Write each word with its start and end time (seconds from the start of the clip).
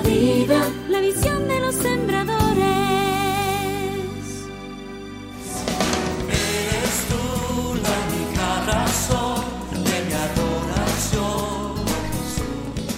vida. 0.00 0.68
La 0.88 1.00
visión 1.00 1.48
de 1.48 1.60
los 1.60 1.74
sembradores. 1.74 2.68
Eres 6.28 7.06
tú 7.08 7.74
la 7.82 7.94
única 8.08 8.64
razón 8.66 9.44
de 9.84 10.04
mi 10.06 10.12
adoración. 10.12 11.84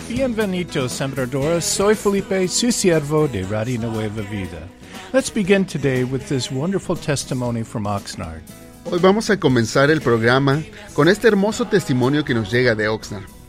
Bienvenidos, 0.08 0.92
Sembradores. 0.92 1.64
Soy 1.64 1.94
Felipe, 1.94 2.46
su 2.48 2.72
siervo 2.72 3.28
de 3.28 3.42
Radio 3.44 3.80
Nueva 3.80 4.22
Vida. 4.30 4.68
Let's 5.12 5.32
begin 5.32 5.64
today 5.64 6.04
with 6.04 6.28
this 6.28 6.50
wonderful 6.52 6.96
testimony 6.96 7.64
from 7.64 7.86
Oxnard. 7.86 8.42
Hoy 8.84 8.98
vamos 9.00 9.28
a 9.30 9.38
comenzar 9.38 9.90
el 9.90 10.00
programa 10.00 10.62
con 10.94 11.08
este 11.08 11.28
hermoso 11.28 11.66
testimonio 11.66 12.24
que 12.24 12.34
nos 12.34 12.50
llega 12.50 12.74
de 12.74 12.88
Oxnard. 12.88 13.39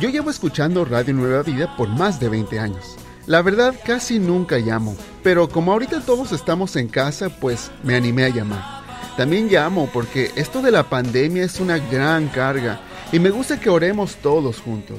Yo 0.00 0.08
llevo 0.08 0.30
escuchando 0.30 0.84
Radio 0.84 1.14
Nueva 1.14 1.42
Vida 1.42 1.76
por 1.76 1.88
más 1.88 2.18
de 2.18 2.28
20 2.28 2.58
años. 2.58 2.96
La 3.26 3.42
verdad 3.42 3.74
casi 3.84 4.18
nunca 4.18 4.58
llamo, 4.58 4.96
pero 5.22 5.48
como 5.48 5.72
ahorita 5.72 6.00
todos 6.00 6.32
estamos 6.32 6.74
en 6.76 6.88
casa, 6.88 7.28
pues 7.28 7.70
me 7.84 7.94
animé 7.94 8.24
a 8.24 8.30
llamar. 8.30 8.82
También 9.16 9.48
llamo 9.48 9.88
porque 9.92 10.32
esto 10.34 10.60
de 10.62 10.72
la 10.72 10.88
pandemia 10.88 11.44
es 11.44 11.60
una 11.60 11.78
gran 11.78 12.28
carga 12.28 12.80
y 13.12 13.18
me 13.20 13.30
gusta 13.30 13.60
que 13.60 13.70
oremos 13.70 14.16
todos 14.16 14.60
juntos. 14.60 14.98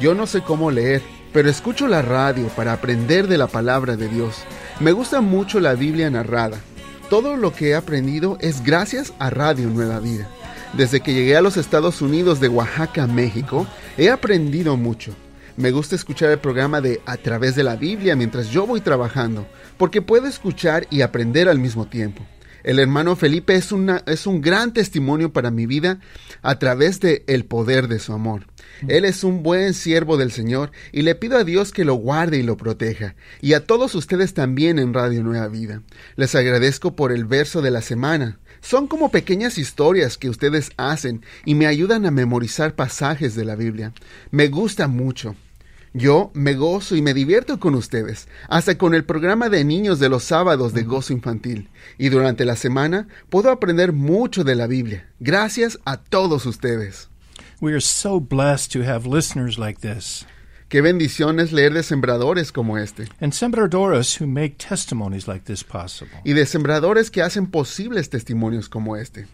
Yo 0.00 0.14
no 0.14 0.26
sé 0.26 0.40
cómo 0.42 0.70
leer, 0.70 1.02
pero 1.32 1.50
escucho 1.50 1.86
la 1.88 2.00
radio 2.00 2.48
para 2.48 2.72
aprender 2.72 3.26
de 3.26 3.36
la 3.36 3.48
palabra 3.48 3.96
de 3.96 4.08
Dios. 4.08 4.36
Me 4.78 4.92
gusta 4.92 5.20
mucho 5.20 5.60
la 5.60 5.74
Biblia 5.74 6.08
narrada. 6.08 6.60
Todo 7.10 7.36
lo 7.36 7.52
que 7.52 7.70
he 7.70 7.74
aprendido 7.74 8.38
es 8.40 8.62
gracias 8.62 9.12
a 9.18 9.30
Radio 9.30 9.68
Nueva 9.68 9.98
Vida. 9.98 10.28
Desde 10.72 11.00
que 11.00 11.12
llegué 11.12 11.36
a 11.36 11.40
los 11.40 11.56
Estados 11.56 12.00
Unidos 12.00 12.38
de 12.38 12.48
Oaxaca, 12.48 13.08
México, 13.08 13.66
he 13.98 14.08
aprendido 14.08 14.76
mucho. 14.76 15.12
Me 15.56 15.72
gusta 15.72 15.96
escuchar 15.96 16.30
el 16.30 16.38
programa 16.38 16.80
de 16.80 17.00
A 17.06 17.16
través 17.16 17.56
de 17.56 17.64
la 17.64 17.74
Biblia 17.74 18.14
mientras 18.14 18.50
yo 18.50 18.66
voy 18.68 18.80
trabajando, 18.80 19.48
porque 19.76 20.00
puedo 20.00 20.28
escuchar 20.28 20.86
y 20.88 21.00
aprender 21.00 21.48
al 21.48 21.58
mismo 21.58 21.86
tiempo. 21.86 22.24
El 22.62 22.78
hermano 22.78 23.16
Felipe 23.16 23.54
es, 23.56 23.70
es 24.06 24.26
un 24.26 24.40
gran 24.40 24.72
testimonio 24.72 25.32
para 25.32 25.50
mi 25.50 25.66
vida 25.66 25.98
a 26.42 26.58
través 26.58 27.00
de 27.00 27.24
el 27.26 27.46
poder 27.46 27.88
de 27.88 27.98
su 27.98 28.12
amor. 28.12 28.46
Él 28.86 29.04
es 29.04 29.24
un 29.24 29.42
buen 29.42 29.74
siervo 29.74 30.16
del 30.16 30.30
Señor 30.30 30.70
y 30.92 31.02
le 31.02 31.14
pido 31.14 31.36
a 31.36 31.44
Dios 31.44 31.72
que 31.72 31.84
lo 31.84 31.94
guarde 31.94 32.38
y 32.38 32.42
lo 32.42 32.56
proteja, 32.56 33.14
y 33.40 33.54
a 33.54 33.66
todos 33.66 33.94
ustedes 33.94 34.34
también 34.34 34.78
en 34.78 34.94
Radio 34.94 35.22
Nueva 35.22 35.48
Vida. 35.48 35.82
Les 36.16 36.34
agradezco 36.34 36.94
por 36.94 37.12
el 37.12 37.24
verso 37.24 37.60
de 37.60 37.70
la 37.70 37.82
semana. 37.82 38.38
Son 38.60 38.86
como 38.86 39.10
pequeñas 39.10 39.58
historias 39.58 40.16
que 40.16 40.28
ustedes 40.28 40.70
hacen 40.76 41.24
y 41.44 41.54
me 41.54 41.66
ayudan 41.66 42.06
a 42.06 42.10
memorizar 42.10 42.74
pasajes 42.74 43.34
de 43.34 43.44
la 43.44 43.56
Biblia. 43.56 43.92
Me 44.30 44.48
gusta 44.48 44.88
mucho. 44.88 45.34
Yo 45.92 46.30
me 46.34 46.54
gozo 46.54 46.94
y 46.94 47.02
me 47.02 47.14
divierto 47.14 47.58
con 47.58 47.74
ustedes, 47.74 48.28
hasta 48.48 48.78
con 48.78 48.94
el 48.94 49.04
programa 49.04 49.48
de 49.48 49.64
niños 49.64 49.98
de 49.98 50.08
los 50.08 50.22
sábados 50.22 50.72
de 50.72 50.84
gozo 50.84 51.12
infantil. 51.12 51.68
Y 51.98 52.10
durante 52.10 52.44
la 52.44 52.54
semana 52.54 53.08
puedo 53.28 53.50
aprender 53.50 53.92
mucho 53.92 54.44
de 54.44 54.54
la 54.54 54.68
Biblia. 54.68 55.08
Gracias 55.18 55.80
a 55.84 55.96
todos 55.96 56.46
ustedes. 56.46 57.08
We 57.60 57.72
are 57.72 57.80
so 57.80 58.20
blessed 58.20 58.72
to 58.72 58.84
have 58.84 59.06
listeners 59.06 59.58
like 59.58 59.80
this 59.80 60.24
Qué 60.70 60.82
bendición 60.82 61.40
es 61.40 61.50
leer 61.50 61.74
de 61.74 61.82
sembradores 61.82 62.52
como 62.52 62.78
este, 62.78 63.08
and 63.20 63.32
Sembradores 63.32 64.20
who 64.20 64.26
make 64.28 64.54
testimonies 64.56 65.26
like 65.26 65.44
this 65.44 65.64
possible. 65.64 66.16
y 66.24 66.32
de 66.32 66.46
sembradores 66.46 67.10
que 67.10 67.22
hacen 67.22 67.48
posibles 67.50 68.08
testimonios 68.08 68.68
como 68.68 68.96
este. 68.96 69.26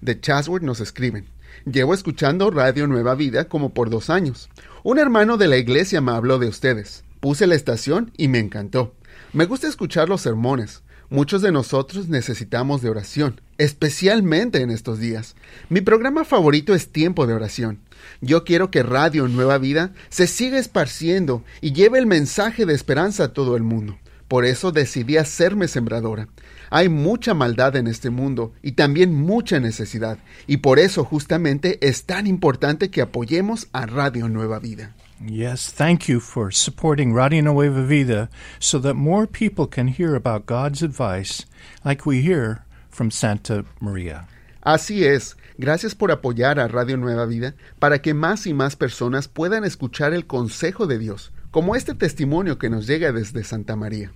De 0.00 0.20
Chatsworth 0.20 0.62
nos 0.62 0.78
escriben. 0.78 1.26
Llevo 1.64 1.92
escuchando 1.92 2.52
Radio 2.52 2.86
Nueva 2.86 3.16
Vida 3.16 3.48
como 3.48 3.74
por 3.74 3.90
dos 3.90 4.10
años. 4.10 4.48
Un 4.84 5.00
hermano 5.00 5.36
de 5.38 5.48
la 5.48 5.56
iglesia 5.56 6.00
me 6.00 6.12
habló 6.12 6.38
de 6.38 6.46
ustedes. 6.46 7.02
Puse 7.18 7.48
la 7.48 7.56
estación 7.56 8.12
y 8.16 8.28
me 8.28 8.38
encantó. 8.38 8.94
Me 9.32 9.46
gusta 9.46 9.66
escuchar 9.66 10.08
los 10.08 10.20
sermones. 10.20 10.84
Muchos 11.08 11.40
de 11.40 11.52
nosotros 11.52 12.08
necesitamos 12.08 12.82
de 12.82 12.90
oración, 12.90 13.40
especialmente 13.58 14.60
en 14.60 14.70
estos 14.70 14.98
días. 14.98 15.36
Mi 15.68 15.80
programa 15.80 16.24
favorito 16.24 16.74
es 16.74 16.90
Tiempo 16.90 17.28
de 17.28 17.34
Oración. 17.34 17.78
Yo 18.20 18.42
quiero 18.42 18.72
que 18.72 18.82
Radio 18.82 19.28
Nueva 19.28 19.58
Vida 19.58 19.92
se 20.08 20.26
siga 20.26 20.58
esparciendo 20.58 21.44
y 21.60 21.72
lleve 21.72 22.00
el 22.00 22.06
mensaje 22.06 22.66
de 22.66 22.74
esperanza 22.74 23.24
a 23.24 23.32
todo 23.32 23.56
el 23.56 23.62
mundo. 23.62 23.96
Por 24.26 24.44
eso 24.44 24.72
decidí 24.72 25.16
hacerme 25.16 25.68
sembradora. 25.68 26.26
Hay 26.70 26.88
mucha 26.88 27.34
maldad 27.34 27.76
en 27.76 27.86
este 27.86 28.10
mundo 28.10 28.52
y 28.60 28.72
también 28.72 29.14
mucha 29.14 29.60
necesidad, 29.60 30.18
y 30.48 30.56
por 30.56 30.80
eso 30.80 31.04
justamente 31.04 31.78
es 31.86 32.02
tan 32.02 32.26
importante 32.26 32.90
que 32.90 33.02
apoyemos 33.02 33.68
a 33.72 33.86
Radio 33.86 34.28
Nueva 34.28 34.58
Vida. 34.58 34.96
Yes, 35.24 35.70
thank 35.70 36.08
you 36.08 36.20
for 36.20 36.50
supporting 36.50 37.14
Radio 37.14 37.40
Nueva 37.40 37.82
Vida 37.82 38.28
so 38.60 38.78
that 38.80 38.94
more 38.94 39.26
people 39.26 39.66
can 39.66 39.88
hear 39.88 40.14
about 40.14 40.44
God's 40.44 40.82
advice 40.82 41.46
like 41.84 42.04
we 42.04 42.20
hear 42.20 42.66
from 42.90 43.10
Santa 43.10 43.64
Maria. 43.80 44.28
Así 44.62 45.04
es, 45.04 45.36
gracias 45.56 45.94
por 45.94 46.10
apoyar 46.10 46.60
a 46.60 46.68
Radio 46.68 46.98
Nueva 46.98 47.24
Vida 47.24 47.54
para 47.78 48.02
que 48.02 48.12
más 48.12 48.46
y 48.46 48.52
más 48.52 48.76
personas 48.76 49.26
puedan 49.26 49.64
escuchar 49.64 50.12
el 50.12 50.26
consejo 50.26 50.86
de 50.86 50.98
Dios, 50.98 51.32
como 51.50 51.76
este 51.76 51.94
testimonio 51.94 52.58
que 52.58 52.68
nos 52.68 52.86
llega 52.86 53.10
desde 53.10 53.42
Santa 53.42 53.74
María. 53.74 54.12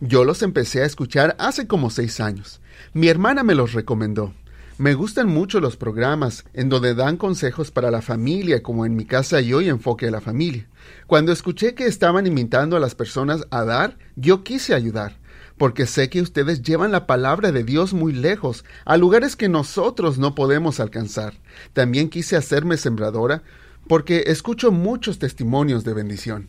Yo 0.00 0.24
los 0.24 0.42
empecé 0.42 0.82
a 0.82 0.86
escuchar 0.86 1.36
hace 1.38 1.66
como 1.66 1.90
seis 1.90 2.18
años. 2.18 2.62
Mi 2.94 3.08
hermana 3.08 3.42
me 3.42 3.54
los 3.54 3.74
recomendó. 3.74 4.32
Me 4.80 4.94
gustan 4.94 5.28
mucho 5.28 5.60
los 5.60 5.76
programas 5.76 6.46
en 6.54 6.70
donde 6.70 6.94
dan 6.94 7.18
consejos 7.18 7.70
para 7.70 7.90
la 7.90 8.00
familia, 8.00 8.62
como 8.62 8.86
en 8.86 8.96
mi 8.96 9.04
casa 9.04 9.42
y 9.42 9.52
hoy 9.52 9.68
enfoque 9.68 10.08
a 10.08 10.10
la 10.10 10.22
familia. 10.22 10.68
Cuando 11.06 11.32
escuché 11.32 11.74
que 11.74 11.84
estaban 11.84 12.26
invitando 12.26 12.78
a 12.78 12.80
las 12.80 12.94
personas 12.94 13.46
a 13.50 13.66
dar, 13.66 13.98
yo 14.16 14.42
quise 14.42 14.72
ayudar, 14.72 15.18
porque 15.58 15.84
sé 15.84 16.08
que 16.08 16.22
ustedes 16.22 16.62
llevan 16.62 16.92
la 16.92 17.06
palabra 17.06 17.52
de 17.52 17.62
Dios 17.62 17.92
muy 17.92 18.14
lejos, 18.14 18.64
a 18.86 18.96
lugares 18.96 19.36
que 19.36 19.50
nosotros 19.50 20.16
no 20.16 20.34
podemos 20.34 20.80
alcanzar. 20.80 21.34
También 21.74 22.08
quise 22.08 22.36
hacerme 22.36 22.78
sembradora, 22.78 23.42
porque 23.86 24.24
escucho 24.28 24.72
muchos 24.72 25.18
testimonios 25.18 25.84
de 25.84 25.92
bendición. 25.92 26.48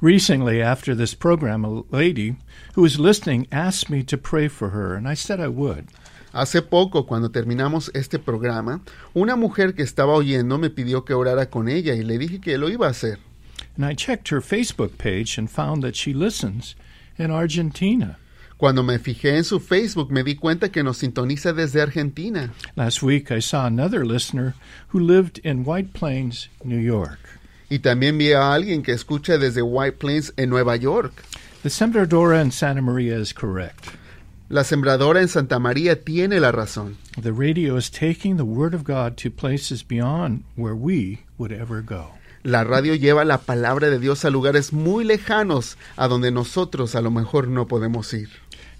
Recently, 0.00 0.62
after 0.62 0.96
this 0.96 1.16
program, 1.16 1.64
a 1.64 1.82
lady 1.90 2.36
who 2.76 2.82
was 2.82 3.00
listening 3.00 3.48
asked 3.50 3.90
me 3.90 4.04
to 4.04 4.16
pray 4.16 4.48
for 4.48 4.70
her, 4.70 4.94
and 4.94 5.08
I 5.08 5.16
said 5.16 5.40
I 5.40 5.48
would. 5.48 5.86
Hace 6.32 6.62
poco, 6.62 7.06
cuando 7.06 7.30
terminamos 7.30 7.90
este 7.94 8.18
programa, 8.18 8.80
una 9.12 9.36
mujer 9.36 9.74
que 9.74 9.82
estaba 9.82 10.14
oyendo 10.14 10.56
me 10.58 10.70
pidió 10.70 11.04
que 11.04 11.12
orara 11.12 11.50
con 11.50 11.68
ella 11.68 11.94
y 11.94 12.02
le 12.02 12.16
dije 12.16 12.40
que 12.40 12.56
lo 12.56 12.70
iba 12.70 12.86
a 12.86 12.90
hacer. 12.90 13.18
And 13.76 13.84
I 13.84 13.94
checked 13.94 14.28
her 14.28 14.40
Facebook 14.40 14.96
page 14.96 15.38
and 15.38 15.48
found 15.48 15.82
that 15.82 15.94
she 15.94 16.12
listens 16.14 16.76
in 17.18 17.30
Argentina. 17.30 18.18
Cuando 18.56 18.82
me 18.82 18.98
fijé 18.98 19.36
en 19.36 19.44
su 19.44 19.60
Facebook 19.60 20.10
me 20.10 20.22
di 20.22 20.36
cuenta 20.36 20.70
que 20.70 20.82
nos 20.82 20.98
sintoniza 20.98 21.52
desde 21.52 21.82
Argentina. 21.82 22.52
Last 22.76 23.02
week, 23.02 23.30
I 23.30 23.40
saw 23.40 23.66
another 23.66 24.04
listener 24.06 24.54
who 24.88 25.00
lived 25.00 25.38
in 25.44 25.64
White 25.64 25.92
Plains, 25.92 26.48
New 26.64 26.78
York. 26.78 27.18
Y 27.68 27.80
también 27.80 28.18
vi 28.18 28.32
a 28.32 28.54
alguien 28.54 28.82
que 28.82 28.92
escucha 28.92 29.36
desde 29.38 29.62
White 29.62 29.98
Plains 29.98 30.32
en 30.36 30.50
Nueva 30.50 30.76
York. 30.76 31.24
The 31.62 31.70
Sembradora 31.70 32.40
in 32.40 32.52
Santa 32.52 32.82
Maria 32.82 33.18
is 33.18 33.32
correct. 33.32 33.96
La 34.52 34.64
sembradora 34.64 35.22
en 35.22 35.28
Santa 35.28 35.58
María 35.58 36.04
tiene 36.04 36.38
la 36.38 36.52
razón. 36.52 36.98
The 37.18 37.32
radio 37.32 37.78
is 37.78 37.90
taking 37.90 38.36
the 38.36 38.42
Word 38.42 38.74
of 38.74 38.84
God 38.84 39.16
to 39.22 39.30
places 39.30 39.82
beyond 39.82 40.44
where 40.56 40.74
we 40.74 41.20
would 41.38 41.52
ever 41.52 41.80
go. 41.80 42.10
La 42.42 42.62
radio 42.62 42.94
lleva 42.94 43.24
la 43.24 43.38
palabra 43.38 43.88
de 43.88 43.98
Dios 43.98 44.26
a 44.26 44.30
lugares 44.30 44.74
muy 44.74 45.04
lejanos 45.04 45.78
a 45.96 46.06
donde 46.06 46.30
nosotros 46.30 46.94
a 46.94 47.00
lo 47.00 47.10
mejor 47.10 47.48
no 47.48 47.66
podemos 47.66 48.12
ir. 48.12 48.28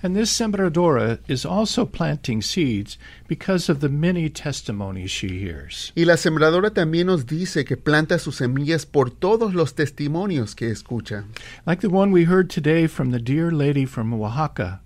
And 0.03 0.15
this 0.15 0.31
Sembradora 0.31 1.21
is 1.27 1.47
also 1.47 1.87
planting 1.87 2.43
seeds 2.43 2.99
because 3.27 3.71
of 3.71 3.81
the 3.81 3.88
many 3.88 4.28
testimonies 4.28 5.11
she 5.11 5.38
hears. 5.38 5.91
Y 5.97 6.05
la 6.05 6.19
sembradora 6.19 6.75
también 6.75 7.06
nos 7.06 7.25
dice 7.25 7.65
que 7.65 7.78
planta 7.78 8.19
sus 8.19 8.37
semillas 8.37 8.85
por 8.85 9.08
todos 9.08 9.55
los 9.55 9.75
testimonios 9.75 10.55
que 10.55 10.70
escucha. 10.70 11.25
Like 11.64 11.81
the 11.81 11.88
one 11.88 12.12
we 12.12 12.26
heard 12.26 12.50
today 12.50 12.87
from 12.87 13.11
the 13.11 13.19
dear 13.19 13.50
lady 13.50 13.87
from 13.87 14.12
Oaxaca 14.12 14.82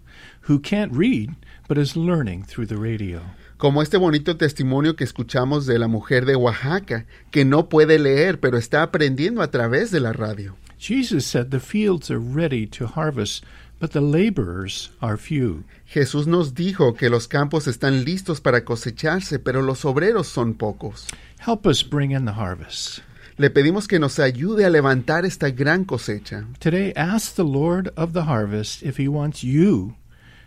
who 0.47 0.59
can't 0.61 0.93
read 0.93 1.35
but 1.69 1.79
is 1.79 1.97
learning 1.97 2.43
through 2.45 2.67
the 2.67 2.77
radio. 2.77 3.21
Como 3.59 3.81
este 3.81 3.97
bonito 3.97 4.37
testimonio 4.37 4.97
que 4.97 5.05
escuchamos 5.05 5.67
de 5.67 5.79
la 5.79 5.89
mujer 5.89 6.25
de 6.27 6.37
Oaxaca, 6.37 7.07
que 7.31 7.45
no 7.45 7.69
puede 7.69 7.99
leer 7.99 8.39
pero 8.39 8.59
está 8.59 8.83
aprendiendo 8.83 9.43
a 9.43 9.51
través 9.51 9.91
de 9.91 10.01
la 10.01 10.13
radio. 10.13 10.57
Jesus 10.79 11.25
said 11.27 11.51
the 11.51 11.59
fields 11.59 12.11
are 12.11 12.21
ready 12.21 12.67
to 12.67 12.87
harvest, 12.87 13.45
but 13.81 13.93
the 13.93 14.01
laborers 14.01 14.91
are 15.01 15.17
few. 15.17 15.65
Jesús 15.87 16.27
nos 16.27 16.55
dijo 16.55 16.95
que 16.97 17.09
los 17.09 17.27
campos 17.27 17.67
están 17.67 18.05
listos 18.05 18.41
para 18.41 18.65
cosecharse, 18.65 19.39
pero 19.39 19.63
los 19.63 19.85
obreros 19.85 20.27
son 20.27 20.55
pocos. 20.55 21.07
Help 21.39 21.67
us 21.67 21.83
bring 21.83 22.11
in 22.11 22.27
the 22.27 22.33
harvest. 22.33 23.01
Le 23.39 23.51
pedimos 23.51 23.89
que 23.89 23.99
nos 23.99 24.19
ayude 24.19 24.65
a 24.65 24.71
levantar 24.71 25.25
esta 25.25 25.51
gran 25.51 25.85
cosecha. 25.85 26.47
Today, 26.59 26.93
ask 26.95 27.35
the 27.35 27.45
Lord 27.45 27.93
of 27.97 28.13
the 28.13 28.25
harvest 28.25 28.83
if 28.83 28.99
he 28.99 29.09
wants 29.09 29.43
you 29.43 29.95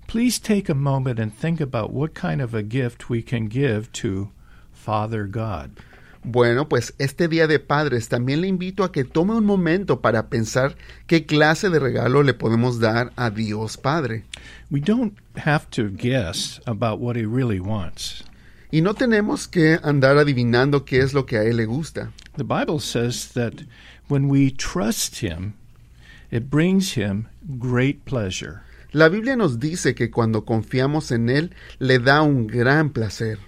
please 0.06 0.38
take 0.38 0.68
a 0.68 0.74
moment 0.74 1.18
and 1.18 1.34
think 1.34 1.60
about 1.60 1.92
what 1.92 2.14
kind 2.14 2.40
of 2.40 2.54
a 2.54 2.62
gift 2.62 3.10
we 3.10 3.22
can 3.22 3.48
give 3.48 3.90
to 3.94 4.30
Father 4.72 5.26
God. 5.26 5.72
Bueno, 6.24 6.69
pues 6.69 6.94
este 6.98 7.26
Día 7.26 7.48
de 7.48 7.58
Padres 7.58 8.08
también 8.08 8.42
le 8.42 8.46
invito 8.46 8.84
a 8.84 8.92
que 8.92 9.02
tome 9.02 9.34
un 9.34 9.44
momento 9.44 10.00
para 10.00 10.28
pensar 10.28 10.76
qué 11.08 11.26
clase 11.26 11.69
de 11.69 11.80
regalo 11.80 12.22
le 12.22 12.32
podemos 12.32 12.78
dar 12.78 13.12
a 13.16 13.30
Dios 13.30 13.76
Padre. 13.76 14.24
We 14.70 14.80
don't 14.80 15.19
have 15.34 15.66
to 15.70 15.90
guess 15.90 16.60
about 16.64 17.00
what 17.00 17.16
he 17.16 17.26
really 17.26 17.58
wants. 17.58 18.24
Y 18.70 18.82
no 18.82 18.94
tenemos 18.94 19.48
que 19.48 19.80
andar 19.82 20.16
adivinando 20.16 20.84
qué 20.84 21.00
es 21.00 21.12
lo 21.12 21.26
que 21.26 21.38
a 21.38 21.42
Él 21.42 21.56
le 21.56 21.66
gusta. 21.66 22.12
The 22.36 22.44
Bible 22.44 22.78
says 22.78 23.32
that 23.34 23.64
when 24.08 24.30
we 24.30 24.52
trust 24.52 25.22
him, 25.22 25.54
it 26.30 26.48
brings 26.48 26.96
him 26.96 27.26
great 27.58 28.04
pleasure. 28.04 28.62
La 28.92 29.08
Biblia 29.08 29.34
nos 29.36 29.58
dice 29.58 29.94
que 29.96 30.10
cuando 30.10 30.44
confiamos 30.44 31.10
en 31.10 31.28
Él, 31.28 31.50
le 31.80 31.98
da 31.98 32.22
un 32.22 32.46
gran 32.46 32.90
placer. 32.90 33.38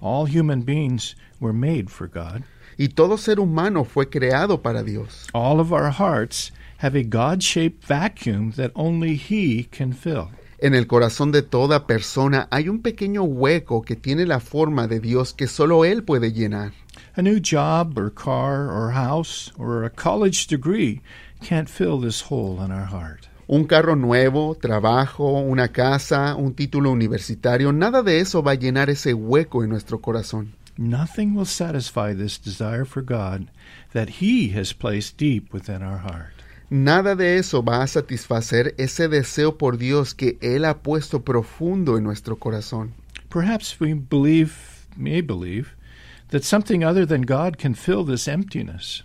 All 0.00 0.26
human 0.26 0.64
beings 0.64 1.14
were 1.44 1.52
made 1.52 1.90
for 1.90 2.08
God. 2.08 2.42
Y 2.76 2.88
todo 2.88 3.16
ser 3.18 3.38
humano 3.38 3.84
fue 3.84 4.08
creado 4.08 4.62
para 4.62 4.82
Dios. 4.82 5.28
All 5.32 5.60
of 5.60 5.72
our 5.72 5.90
hearts 5.90 6.50
have 6.78 6.96
a 6.96 7.04
God 7.04 7.42
shaped 7.42 7.84
vacuum 7.84 8.52
that 8.52 8.72
only 8.74 9.14
He 9.14 9.68
can 9.70 9.92
fill. 9.92 10.30
En 10.58 10.74
el 10.74 10.86
corazón 10.86 11.30
de 11.30 11.42
toda 11.42 11.86
persona 11.86 12.48
hay 12.50 12.68
un 12.68 12.80
pequeño 12.80 13.22
hueco 13.22 13.82
que 13.82 13.96
tiene 13.96 14.24
la 14.24 14.40
forma 14.40 14.88
de 14.88 14.98
Dios 14.98 15.34
que 15.34 15.46
solo 15.46 15.84
Él 15.84 16.02
puede 16.02 16.32
llenar. 16.32 16.72
A 17.16 17.22
new 17.22 17.38
job 17.38 17.98
or 17.98 18.10
car 18.10 18.70
or 18.70 18.92
house 18.92 19.52
or 19.58 19.84
a 19.84 19.90
college 19.90 20.46
degree 20.46 21.00
can't 21.40 21.68
fill 21.68 22.00
this 22.00 22.22
hole 22.22 22.64
in 22.64 22.72
our 22.72 22.86
heart. 22.86 23.28
Un 23.46 23.64
carro 23.64 23.94
nuevo, 23.94 24.56
trabajo, 24.56 25.40
una 25.40 25.68
casa, 25.68 26.34
un 26.34 26.54
título 26.54 26.90
universitario, 26.90 27.72
nada 27.72 28.02
de 28.02 28.20
eso 28.20 28.42
va 28.42 28.52
a 28.52 28.56
llenar 28.56 28.88
ese 28.88 29.12
hueco 29.12 29.62
en 29.62 29.70
nuestro 29.70 30.00
corazón. 30.00 30.54
Nothing 30.76 31.34
will 31.34 31.44
satisfy 31.44 32.14
this 32.14 32.36
desire 32.36 32.84
for 32.84 33.00
God 33.00 33.48
that 33.92 34.20
He 34.20 34.48
has 34.48 34.72
placed 34.72 35.16
deep 35.16 35.52
within 35.52 35.82
our 35.82 35.98
heart. 35.98 36.32
Nada 36.68 37.14
de 37.14 37.38
eso 37.38 37.62
va 37.62 37.82
a 37.82 37.86
satisfacer 37.86 38.74
ese 38.78 39.08
deseo 39.08 39.56
por 39.56 39.76
Dios 39.76 40.14
que 40.14 40.38
Él 40.40 40.64
ha 40.64 40.82
puesto 40.82 41.24
profundo 41.24 41.96
en 41.96 42.02
nuestro 42.02 42.36
corazón. 42.36 42.92
Perhaps 43.30 43.78
we 43.78 43.92
believe, 43.92 44.86
may 44.96 45.20
believe, 45.20 45.76
that 46.30 46.42
something 46.42 46.82
other 46.82 47.06
than 47.06 47.22
God 47.22 47.58
can 47.58 47.74
fill 47.74 48.02
this 48.02 48.26
emptiness. 48.26 49.04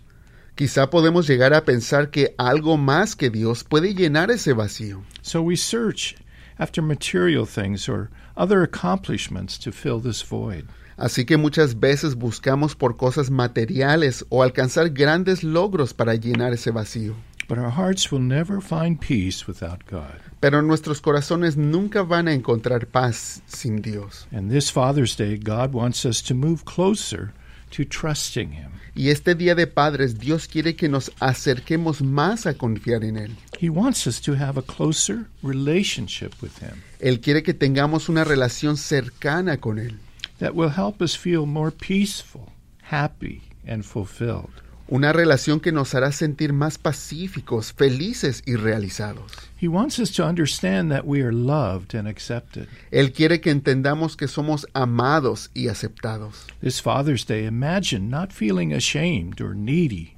Quizá 0.56 0.90
podemos 0.90 1.28
llegar 1.28 1.54
a 1.54 1.64
pensar 1.64 2.12
que 2.12 2.34
algo 2.40 2.78
más 2.78 3.16
que 3.16 3.30
Dios 3.30 3.64
puede 3.64 3.94
llenar 3.94 4.32
ese 4.32 4.54
vacío. 4.54 5.04
So 5.22 5.42
we 5.44 5.56
search 5.56 6.16
after 6.58 6.82
material 6.82 7.46
things 7.46 7.88
or 7.88 8.10
other 8.36 8.64
accomplishments 8.64 9.58
to 9.60 9.72
fill 9.72 10.00
this 10.00 10.22
void. 10.22 10.68
Así 11.00 11.24
que 11.24 11.38
muchas 11.38 11.80
veces 11.80 12.16
buscamos 12.16 12.76
por 12.76 12.98
cosas 12.98 13.32
materiales 13.32 14.26
o 14.28 14.44
alcanzar 14.44 14.90
grandes 14.90 15.44
logros 15.44 15.94
para 15.94 16.16
llenar 16.16 16.52
ese 16.52 16.72
vacío. 16.72 17.16
But 17.48 17.58
our 17.58 17.72
hearts 17.72 18.12
will 18.12 18.22
never 18.22 18.62
find 18.62 19.00
peace 19.00 19.48
without 19.48 19.80
God. 19.90 20.20
Pero 20.42 20.62
nuestros 20.62 21.02
corazones 21.02 21.58
nunca 21.58 22.04
van 22.04 22.28
a 22.28 22.34
encontrar 22.34 22.86
paz 22.86 23.42
sin 23.48 23.82
Dios. 23.82 24.28
And 24.32 24.52
this 24.52 24.70
Father's 24.70 25.16
Day, 25.16 25.38
God 25.38 25.74
wants 25.74 26.06
us 26.06 26.22
to 26.24 26.36
move 26.36 26.64
closer 26.66 27.32
to 27.72 27.86
trusting 27.86 28.52
Him. 28.52 28.72
Y 28.94 29.10
este 29.10 29.36
Día 29.36 29.56
de 29.56 29.68
Padres, 29.68 30.20
Dios 30.20 30.48
quiere 30.48 30.76
que 30.76 30.90
nos 30.90 31.12
acerquemos 31.20 32.02
más 32.02 32.46
a 32.46 32.56
confiar 32.56 33.04
en 33.06 33.18
Él. 33.18 33.38
He 33.58 33.70
wants 33.70 34.06
us 34.06 34.22
to 34.22 34.34
have 34.34 34.60
a 34.60 34.62
closer 34.62 35.28
relationship 35.42 36.34
with 36.42 36.62
Him 36.62 36.82
Él 37.00 37.22
quiere 37.22 37.44
que 37.44 37.54
tengamos 37.54 38.10
una 38.10 38.26
relación 38.26 38.76
cercana 38.76 39.58
con 39.58 39.80
Él. 39.80 40.00
That 40.40 40.56
will 40.56 40.70
help 40.70 41.02
us 41.02 41.16
feel 41.16 41.46
more 41.46 41.72
peaceful, 41.72 42.50
happy, 42.84 43.44
and 43.66 43.86
fulfilled. 43.86 44.62
Una 44.92 45.14
relación 45.14 45.60
que 45.62 45.72
nos 45.72 45.94
hará 45.94 46.12
sentir 46.12 46.52
más 46.52 46.80
pacíficos, 46.80 47.72
felices 47.74 48.42
y 48.48 48.56
realizados. 48.56 49.32
He 49.56 49.68
wants 49.68 50.00
us 50.00 50.10
to 50.14 50.26
understand 50.26 50.92
that 50.92 51.06
we 51.06 51.22
are 51.22 51.32
loved 51.32 51.94
and 51.94 52.08
accepted. 52.08 52.68
Él 52.92 53.14
quiere 53.14 53.40
que 53.40 53.52
entendamos 53.52 54.18
que 54.18 54.28
somos 54.28 54.66
amados 54.74 55.52
y 55.54 55.68
aceptados. 55.68 56.48
This 56.62 56.80
Father's 56.80 57.24
Day, 57.24 57.46
imagine 57.46 58.10
not 58.10 58.34
feeling 58.34 58.74
ashamed 58.74 59.40
or 59.40 59.54
needy 59.54 60.18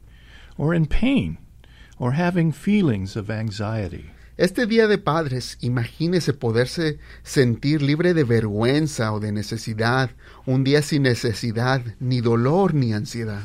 or 0.57 0.73
in 0.73 0.85
pain 0.85 1.37
or 1.99 2.13
having 2.13 2.53
feelings 2.53 3.17
of 3.17 3.29
anxiety. 3.29 4.11
Este 4.37 4.65
Día 4.65 4.87
de 4.87 4.97
Padres, 4.97 5.57
imagínese 5.61 6.33
poderse 6.33 6.99
sentir 7.21 7.81
libre 7.81 8.13
de 8.13 8.23
vergüenza 8.23 9.11
o 9.11 9.19
de 9.19 9.31
necesidad, 9.31 10.11
un 10.45 10.63
día 10.63 10.81
sin 10.81 11.03
necesidad, 11.03 11.81
ni 11.99 12.21
dolor 12.21 12.73
ni 12.73 12.93
ansiedad. 12.93 13.43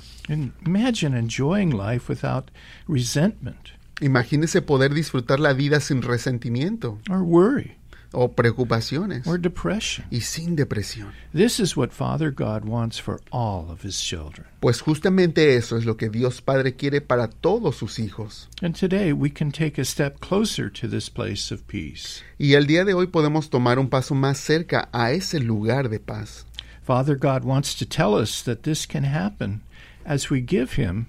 Imagine 0.64 1.18
enjoying 1.18 1.70
life 1.70 2.08
without 2.08 2.50
resentment. 2.88 3.70
Imagínese 4.00 4.62
poder 4.62 4.94
disfrutar 4.94 5.40
la 5.40 5.52
vida 5.52 5.80
sin 5.80 6.02
resentimiento. 6.02 6.98
Or 7.10 7.22
worry 7.22 7.75
o 8.16 8.28
preocupaciones 8.32 9.26
or 9.26 9.38
depression. 9.38 10.06
y 10.10 10.20
sin 10.22 10.56
depresión. 10.56 11.12
This 11.34 11.60
is 11.60 11.76
what 11.76 11.92
Father 11.92 12.30
God 12.30 12.64
wants 12.64 12.98
for 12.98 13.20
all 13.30 13.70
of 13.70 13.82
His 13.84 14.00
children. 14.00 14.46
Pues 14.60 14.80
justamente 14.80 15.56
eso 15.56 15.76
es 15.76 15.84
lo 15.84 15.96
que 15.96 16.08
Dios 16.08 16.40
Padre 16.40 16.74
quiere 16.76 17.02
para 17.02 17.28
todos 17.28 17.76
sus 17.76 17.98
hijos. 17.98 18.48
And 18.62 18.74
today 18.74 19.12
we 19.12 19.28
can 19.28 19.52
take 19.52 19.78
a 19.78 19.84
step 19.84 20.20
closer 20.20 20.70
to 20.70 20.88
this 20.88 21.10
place 21.10 21.52
of 21.52 21.66
peace. 21.66 22.22
Y 22.38 22.54
el 22.54 22.66
día 22.66 22.84
de 22.86 22.94
hoy 22.94 23.06
podemos 23.06 23.50
tomar 23.50 23.78
un 23.78 23.88
paso 23.88 24.14
más 24.14 24.38
cerca 24.38 24.88
a 24.92 25.12
ese 25.12 25.38
lugar 25.38 25.90
de 25.90 26.00
paz. 26.00 26.46
Father 26.82 27.16
God 27.16 27.44
wants 27.44 27.74
to 27.74 27.84
tell 27.84 28.14
us 28.14 28.42
that 28.42 28.62
this 28.62 28.86
can 28.86 29.04
happen 29.04 29.60
as 30.06 30.30
we 30.30 30.40
give 30.40 30.74
Him 30.74 31.08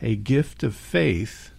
a 0.00 0.16
gift 0.16 0.62
of 0.64 0.74
faith 0.74 1.50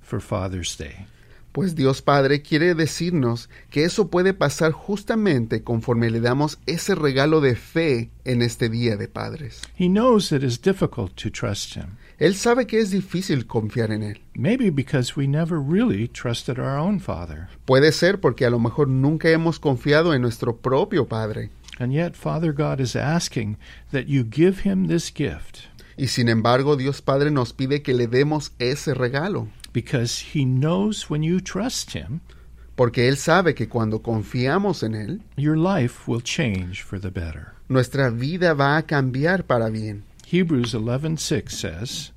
for 0.00 0.18
Father's 0.18 0.74
Day. 0.74 1.06
Pues 1.52 1.74
Dios 1.74 2.02
Padre 2.02 2.42
quiere 2.42 2.74
decirnos 2.74 3.48
que 3.70 3.84
eso 3.84 4.08
puede 4.08 4.34
pasar 4.34 4.72
justamente 4.72 5.62
conforme 5.62 6.10
le 6.10 6.20
damos 6.20 6.58
ese 6.66 6.94
regalo 6.94 7.40
de 7.40 7.56
fe 7.56 8.10
en 8.24 8.42
este 8.42 8.68
día 8.68 8.96
de 8.96 9.08
padres. 9.08 9.62
He 9.78 9.88
knows 9.88 10.32
it 10.32 10.42
is 10.42 10.60
difficult 10.60 11.14
to 11.22 11.30
trust 11.30 11.76
Him, 11.76 11.96
Él 12.18 12.34
sabe 12.34 12.66
que 12.66 12.80
es 12.80 12.90
difícil 12.90 13.46
confiar 13.46 13.90
en 13.90 14.02
Él. 14.02 14.20
maybe 14.34 14.70
because 14.70 15.16
we 15.16 15.26
never 15.26 15.58
really 15.60 16.06
trusted 16.08 16.58
our 16.58 16.78
own 16.78 17.00
Father. 17.00 17.48
Puede 17.64 17.92
ser 17.92 18.20
porque 18.20 18.44
a 18.44 18.50
lo 18.50 18.58
mejor 18.58 18.88
nunca 18.88 19.30
hemos 19.30 19.58
confiado 19.58 20.14
en 20.14 20.22
nuestro 20.22 20.56
propio 20.58 21.06
Padre. 21.06 21.50
And 21.80 21.92
yet, 21.92 22.14
Father 22.14 22.52
God 22.52 22.80
is 22.80 22.96
asking 22.96 23.56
that 23.92 24.06
you 24.06 24.24
give 24.24 24.62
Him 24.64 24.88
this 24.88 25.12
gift 25.12 25.68
Y 25.98 26.06
sin 26.06 26.28
embargo, 26.28 26.76
Dios 26.76 27.02
Padre 27.02 27.32
nos 27.32 27.52
pide 27.52 27.82
que 27.82 27.92
le 27.92 28.06
demos 28.06 28.52
ese 28.60 28.94
regalo, 28.94 29.48
because 29.72 30.18
He 30.34 30.44
knows 30.44 31.08
when 31.10 31.22
you 31.22 31.40
trust 31.40 31.92
Him, 31.92 32.20
porque 32.76 33.08
Él 33.08 33.16
sabe 33.16 33.54
que 33.54 33.68
cuando 33.68 33.98
confiamos 34.00 34.82
en 34.82 34.92
Él, 34.94 35.20
your 35.36 35.56
life 35.56 36.06
will 36.08 36.20
change 36.20 36.82
for 36.82 36.98
the 36.98 37.10
better. 37.10 37.52
nuestra 37.68 38.10
vida 38.10 38.54
va 38.54 38.76
a 38.78 38.82
cambiar 38.82 39.46
para 39.46 39.68
bien. 39.70 40.04
Hebrews 40.26 40.74
11:6 40.74 41.50
says, 41.50 42.12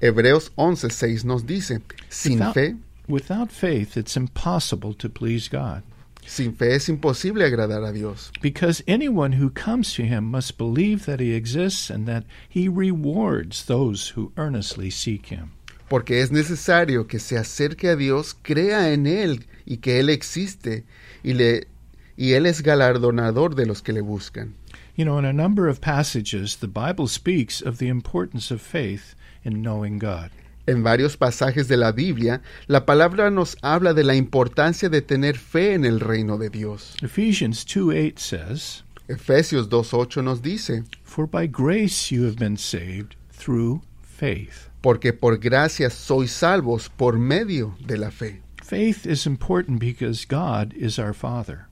Hebreos 0.00 0.50
11:6 0.56 1.24
nos 1.24 1.44
dice, 1.44 1.80
sin 2.08 2.38
Without- 2.38 2.54
fe, 2.54 2.74
Without 3.08 3.50
faith, 3.50 3.96
it's 3.96 4.16
impossible 4.16 4.94
to 4.94 5.08
please 5.08 5.48
God, 5.48 5.82
sin 6.24 6.54
fe 6.54 6.74
es 6.76 6.88
imposible 6.88 7.44
agradar 7.44 7.84
a 7.88 7.92
Dios, 7.92 8.30
because 8.40 8.82
anyone 8.86 9.32
who 9.32 9.50
comes 9.50 9.92
to 9.94 10.02
Him 10.04 10.24
must 10.24 10.56
believe 10.56 11.04
that 11.06 11.20
He 11.20 11.34
exists 11.34 11.90
and 11.90 12.06
that 12.06 12.24
He 12.48 12.68
rewards 12.68 13.64
those 13.66 14.10
who 14.10 14.32
earnestly 14.36 14.88
seek 14.90 15.26
Him. 15.26 15.50
Porque 15.92 16.22
es 16.22 16.32
necesario 16.32 17.06
que 17.06 17.18
se 17.18 17.36
acerque 17.36 17.90
a 17.90 17.96
Dios, 17.96 18.34
crea 18.40 18.94
en 18.94 19.06
Él 19.06 19.44
y 19.66 19.76
que 19.76 20.00
Él 20.00 20.08
existe 20.08 20.84
y 21.22 21.34
le 21.34 21.68
y 22.16 22.32
Él 22.32 22.46
es 22.46 22.62
galardonador 22.62 23.54
de 23.54 23.66
los 23.66 23.82
que 23.82 23.92
le 23.92 24.00
buscan. 24.00 24.54
You 24.96 25.04
know, 25.04 25.18
in 25.18 25.26
a 25.26 25.34
number 25.34 25.68
of 25.68 25.82
passages, 25.82 26.56
the 26.56 26.66
Bible 26.66 27.08
speaks 27.08 27.60
of 27.60 27.76
the 27.76 27.88
importance 27.88 28.50
of 28.50 28.62
faith 28.62 29.14
in 29.44 29.60
knowing 29.60 29.98
God. 29.98 30.30
En 30.66 30.82
varios 30.82 31.18
pasajes 31.18 31.68
de 31.68 31.76
la 31.76 31.92
Biblia, 31.92 32.40
la 32.68 32.86
palabra 32.86 33.30
nos 33.30 33.58
habla 33.60 33.92
de 33.92 34.04
la 34.04 34.14
importancia 34.14 34.88
de 34.88 35.02
tener 35.02 35.36
fe 35.36 35.74
en 35.74 35.84
el 35.84 36.00
reino 36.00 36.38
de 36.38 36.48
Dios. 36.48 36.96
Ephesians 37.02 37.66
2:8 37.66 38.18
says, 38.18 38.82
Efesios 39.08 39.68
2.8 39.68 40.24
nos 40.24 40.40
dice, 40.40 40.84
For 41.02 41.26
by 41.26 41.46
grace 41.46 42.10
you 42.10 42.24
have 42.24 42.36
been 42.36 42.56
saved 42.56 43.14
through 43.30 43.82
faith. 44.00 44.71
Porque 44.82 45.12
por 45.12 45.38
gracia 45.38 45.88
sois 45.88 46.30
salvos 46.30 46.90
por 46.90 47.18
medio 47.18 47.74
de 47.86 47.96
la 47.96 48.10
fe. 48.10 48.42
Faith 48.62 49.06
is 49.06 49.26
important 49.26 49.78
because 49.78 50.26
God 50.26 50.74
is 50.74 50.98
our 50.98 51.14
Father. 51.14 51.66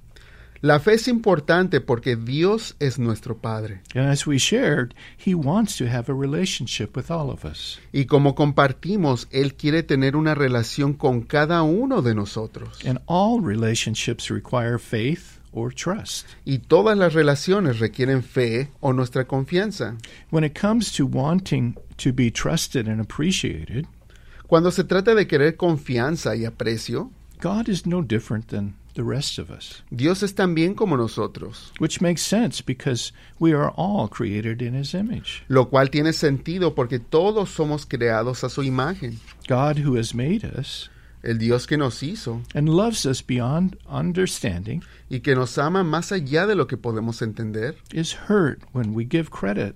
La 0.62 0.78
fe 0.78 0.92
es 0.92 1.08
importante 1.08 1.80
porque 1.80 2.16
Dios 2.16 2.76
es 2.80 2.98
nuestro 2.98 3.38
Padre. 3.38 3.80
And 3.94 4.10
as 4.10 4.26
we 4.26 4.36
shared, 4.36 4.94
He 5.16 5.34
wants 5.34 5.78
to 5.78 5.86
have 5.86 6.10
a 6.10 6.14
relationship 6.14 6.94
with 6.94 7.10
all 7.10 7.30
of 7.30 7.46
us. 7.46 7.78
Y 7.92 8.04
como 8.04 8.34
compartimos, 8.34 9.26
Él 9.30 9.54
quiere 9.54 9.82
tener 9.82 10.16
una 10.16 10.34
relación 10.34 10.92
con 10.92 11.22
cada 11.22 11.62
uno 11.62 12.02
de 12.02 12.14
nosotros. 12.14 12.84
And 12.84 13.00
all 13.06 13.40
relationships 13.40 14.28
require 14.28 14.78
faith 14.78 15.39
or 15.52 15.72
trust. 15.72 16.26
Y 16.44 16.58
todas 16.58 16.96
las 16.96 17.14
relaciones 17.14 17.78
requieren 17.78 18.22
fe 18.22 18.68
o 18.80 18.92
nuestra 18.92 19.26
confianza. 19.26 19.96
When 20.30 20.44
it 20.44 20.58
comes 20.58 20.92
to 20.96 21.06
wanting 21.06 21.76
to 21.96 22.12
be 22.12 22.30
trusted 22.30 22.86
and 22.88 23.00
appreciated, 23.00 23.86
Cuando 24.46 24.70
se 24.72 24.82
trata 24.82 25.14
de 25.14 25.26
querer 25.28 25.56
confianza 25.56 26.34
y 26.34 26.44
aprecio, 26.44 27.10
God 27.40 27.68
is 27.68 27.86
no 27.86 28.02
different 28.02 28.48
than 28.48 28.74
the 28.94 29.04
rest 29.04 29.38
of 29.38 29.48
us. 29.48 29.84
Dios 29.90 30.24
es 30.24 30.34
también 30.34 30.74
como 30.74 30.96
nosotros. 30.96 31.72
Which 31.78 32.00
makes 32.00 32.22
sense 32.22 32.60
because 32.60 33.12
we 33.38 33.52
are 33.52 33.70
all 33.76 34.08
created 34.08 34.60
in 34.60 34.74
His 34.74 34.92
image. 34.92 35.44
lo 35.48 35.66
cual 35.68 35.88
tiene 35.90 36.12
sentido 36.12 36.74
porque 36.74 36.98
todos 36.98 37.48
somos 37.50 37.86
creados 37.86 38.42
a 38.42 38.50
su 38.50 38.62
imagen. 38.62 39.20
God, 39.46 39.78
who 39.86 39.96
has 39.96 40.14
made 40.14 40.44
us 40.44 40.90
El 41.22 41.38
Dios 41.38 41.66
que 41.66 41.76
nos 41.76 42.02
hizo 42.02 42.42
and 42.54 42.68
loves 42.68 43.04
us 43.04 43.22
beyond 43.24 43.76
understanding, 43.88 44.82
y 45.08 45.20
que 45.20 45.34
nos 45.34 45.58
ama 45.58 45.84
más 45.84 46.12
allá 46.12 46.46
de 46.46 46.54
lo 46.54 46.66
que 46.66 46.76
podemos 46.76 47.20
entender, 47.22 47.76
is 47.92 48.28
hurt 48.28 48.62
when 48.72 48.94
we 48.94 49.04
give 49.04 49.30
credit 49.30 49.74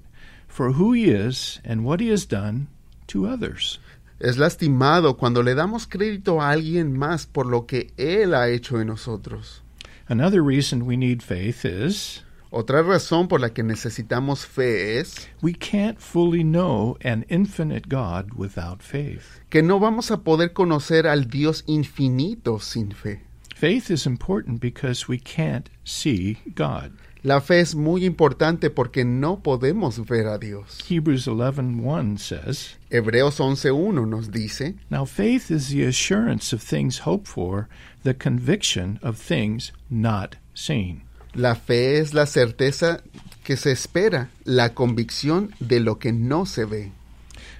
for 0.49 0.73
who 0.73 0.93
He 0.93 1.11
is 1.11 1.61
and 1.65 1.85
what 1.85 2.01
He 2.01 2.11
has 2.11 2.27
done 2.27 2.69
to 3.09 3.27
others. 3.27 3.79
es 4.21 4.39
lastimado 4.39 5.19
cuando 5.19 5.43
le 5.43 5.55
damos 5.55 5.87
crédito 5.87 6.41
a 6.41 6.51
alguien 6.51 6.97
más 6.97 7.27
por 7.27 7.47
lo 7.47 7.67
que 7.67 7.93
Él 7.99 8.35
ha 8.35 8.49
hecho 8.49 8.81
en 8.81 8.87
nosotros. 8.89 9.63
Another 10.09 10.43
reason 10.43 10.83
we 10.87 10.97
need 10.97 11.23
faith 11.23 11.65
is 11.65 12.24
Otra 12.57 12.83
razón 12.85 13.27
por 13.27 13.41
la 13.41 13.53
que 13.53 13.65
necesitamos 13.65 14.47
fe 14.47 15.01
es 15.01 15.29
we 15.43 15.55
can't 15.55 15.99
fully 15.99 16.45
know 16.45 16.97
an 17.03 17.27
infinite 17.29 17.89
God 17.89 18.33
without 18.37 18.81
faith. 18.81 19.41
que 19.51 19.61
no 19.61 19.81
vamos 19.81 20.13
a 20.13 20.23
poder 20.23 20.53
conocer 20.53 21.09
al 21.09 21.29
Dios 21.29 21.65
infinito 21.67 22.61
sin 22.61 22.93
fe. 22.93 23.23
Faith 23.57 23.91
is 23.91 24.07
important 24.07 24.61
because 24.61 25.09
we 25.09 25.19
can't 25.19 25.69
see 25.83 26.39
God. 26.55 26.93
La 27.25 27.41
fe 27.41 27.59
es 27.59 27.75
muy 27.75 28.05
importante 28.05 28.71
porque 28.71 29.05
no 29.05 29.43
podemos 29.43 29.99
ver 30.07 30.29
a 30.29 30.39
Dios. 30.39 30.79
Hebrews 30.89 31.27
11:1 31.27 32.19
says, 32.19 32.77
Hebreos 32.89 33.41
11.1 33.41 34.07
nos 34.09 34.31
dice, 34.31 34.77
Now 34.91 35.05
faith 35.07 35.51
is 35.51 35.71
the 35.71 35.85
assurance 35.85 36.53
of 36.53 36.63
things 36.63 37.01
hoped 37.01 37.27
for, 37.27 37.69
the 38.05 38.15
conviction 38.15 39.01
of 39.03 39.17
things 39.19 39.73
not 39.91 40.37
seen. 40.55 41.03
La 41.35 41.55
fe 41.55 41.99
es 41.99 42.14
la 42.14 42.26
certeza 42.26 43.00
que 43.43 43.57
se 43.57 43.73
espera, 43.73 44.31
la 44.45 44.75
convicción 44.75 45.55
de 45.61 45.81
lo 45.81 45.99
que 45.99 46.12
no 46.12 46.47
se 46.47 46.64
ve. 46.64 46.93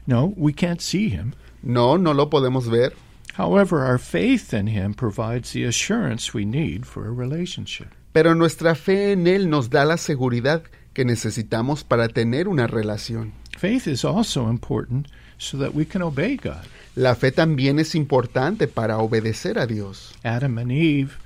No, 0.07 0.33
we 0.37 0.53
can't 0.53 0.81
see 0.81 1.09
him. 1.09 1.33
No, 1.63 1.97
no 1.99 2.15
lo 2.15 2.29
podemos 2.31 2.69
ver, 2.69 2.95
However, 3.37 3.81
our 3.81 3.99
faith 3.99 4.55
in 4.55 4.69
him 4.69 4.95
provides 4.95 5.53
the 5.53 5.65
assurance 5.65 6.33
we 6.33 6.45
need 6.45 6.85
for 6.87 7.07
a 7.07 7.11
relationship. 7.11 7.89
pero 8.13 8.37
nuestra 8.37 8.77
fe 8.77 9.11
en 9.11 9.27
Él 9.27 9.51
nos 9.51 9.71
da 9.71 9.85
la 9.85 9.97
seguridad 9.97 10.63
que 10.93 11.05
necesitamos 11.05 11.83
para 11.83 12.07
tener 12.09 12.47
una 12.47 12.69
relación. 12.69 13.33
Faith 13.59 13.89
is 13.89 14.05
also 14.05 14.49
important 14.49 15.09
so 15.37 15.59
that 15.59 15.75
we 15.75 15.85
can 15.85 16.01
obey 16.01 16.37
God. 16.37 16.65
La 16.95 17.17
fe 17.17 17.33
también 17.33 17.81
es 17.81 17.97
importante 17.97 18.69
para 18.69 18.99
obedecer 18.99 19.59
a 19.59 19.67
Dios. 19.67 20.15
Adam 20.23 20.57
and 20.59 20.71
Eve 20.71 21.19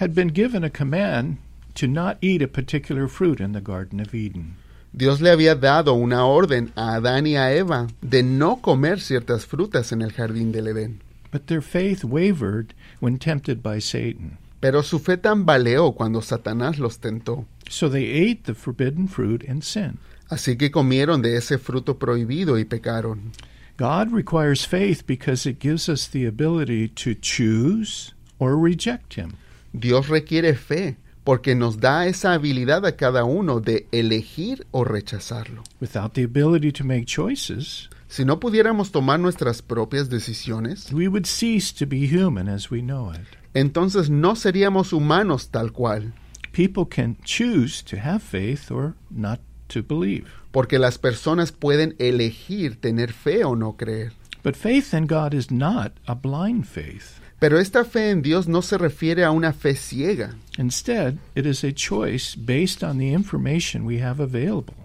had 0.00 0.14
been 0.14 0.32
given 0.32 0.64
a 0.64 0.70
command 0.70 1.36
to 1.74 1.86
not 1.86 2.18
eat 2.20 2.42
a 2.42 2.48
particular 2.48 3.08
fruit 3.08 3.40
in 3.40 3.52
the 3.52 3.60
Garden 3.60 4.00
of 4.00 4.14
Eden. 4.14 4.56
Dios 4.94 5.20
le 5.20 5.30
había 5.30 5.54
dado 5.54 5.94
una 5.94 6.26
orden 6.26 6.70
a 6.76 6.96
Adán 6.96 7.26
y 7.26 7.36
a 7.36 7.52
Eva 7.52 7.88
de 8.02 8.22
no 8.22 8.60
comer 8.60 9.00
ciertas 9.00 9.46
frutas 9.46 9.90
en 9.90 10.02
el 10.02 10.12
jardín 10.12 10.52
del 10.52 10.68
Edén. 10.68 11.00
But 11.30 11.46
their 11.46 11.62
faith 11.62 12.04
wavered 12.04 12.74
when 13.00 13.18
tempted 13.18 13.62
by 13.62 13.80
Satan. 13.80 14.38
Pero 14.60 14.82
su 14.82 14.98
fe 14.98 15.16
tambaleó 15.16 15.94
cuando 15.94 16.20
Satanás 16.20 16.78
los 16.78 16.98
tentó. 16.98 17.46
So 17.70 17.88
they 17.88 18.04
ate 18.04 18.44
the 18.44 18.54
forbidden 18.54 19.08
fruit 19.08 19.42
and 19.48 19.62
sinned. 19.62 19.98
Así 20.28 20.58
que 20.58 20.70
comieron 20.70 21.22
de 21.22 21.36
ese 21.36 21.58
fruto 21.58 21.98
prohibido 21.98 22.58
y 22.58 22.64
pecaron. 22.64 23.32
God 23.78 24.12
requires 24.12 24.66
faith 24.66 25.06
because 25.06 25.46
it 25.46 25.58
gives 25.58 25.88
us 25.88 26.06
the 26.06 26.26
ability 26.26 26.88
to 26.88 27.14
choose 27.14 28.12
or 28.38 28.58
reject 28.58 29.14
Him. 29.14 29.36
Dios 29.72 30.08
requiere 30.08 30.54
fe 30.54 30.96
porque 31.24 31.54
nos 31.54 31.78
da 31.78 32.06
esa 32.06 32.32
habilidad 32.32 32.84
a 32.86 32.96
cada 32.96 33.24
uno 33.24 33.60
de 33.60 33.86
elegir 33.92 34.66
o 34.72 34.84
rechazarlo. 34.84 35.62
Without 35.80 36.14
the 36.14 36.24
ability 36.24 36.72
to 36.72 36.84
make 36.84 37.04
choices, 37.06 37.88
Si 38.08 38.26
no 38.26 38.38
pudiéramos 38.40 38.90
tomar 38.92 39.18
nuestras 39.20 39.62
propias 39.62 40.10
decisiones, 40.10 40.92
we 40.92 41.08
would 41.08 41.24
cease 41.24 41.72
to 41.72 41.86
be 41.86 42.06
human 42.06 42.46
as 42.48 42.70
we 42.70 42.82
know 42.82 43.10
it. 43.12 43.26
entonces 43.54 44.10
no 44.10 44.34
seríamos 44.36 44.92
humanos 44.92 45.48
tal 45.50 45.72
cual, 45.72 46.12
People 46.52 46.84
can 46.86 47.16
choose 47.24 47.82
to 47.84 47.96
have 47.96 48.20
faith 48.22 48.70
or 48.70 48.94
not 49.08 49.40
to 49.68 49.82
believe. 49.82 50.26
porque 50.50 50.78
las 50.78 50.98
personas 50.98 51.50
pueden 51.52 51.94
elegir 51.98 52.78
tener 52.78 53.12
fe 53.14 53.44
o 53.44 53.54
no 53.56 53.76
creer. 53.78 54.12
But 54.44 54.56
faith 54.56 54.92
in 54.92 55.06
God 55.06 55.32
is 55.32 55.50
not 55.50 55.92
a 56.06 56.14
blind 56.14 56.66
faith. 56.66 57.21
Pero 57.42 57.58
esta 57.58 57.84
fe 57.84 58.10
en 58.10 58.22
Dios 58.22 58.46
no 58.46 58.62
se 58.62 58.78
refiere 58.78 59.24
a 59.24 59.32
una 59.32 59.52
fe 59.52 59.74
ciega, 59.74 60.36
Instead, 60.58 61.16
it 61.34 61.44
is 61.44 61.64
a 61.64 61.72
choice 61.72 62.36
based 62.36 62.84
on 62.84 62.98
the 62.98 63.10
information 63.12 63.84
we 63.84 64.00
have 64.00 64.22
available. 64.22 64.76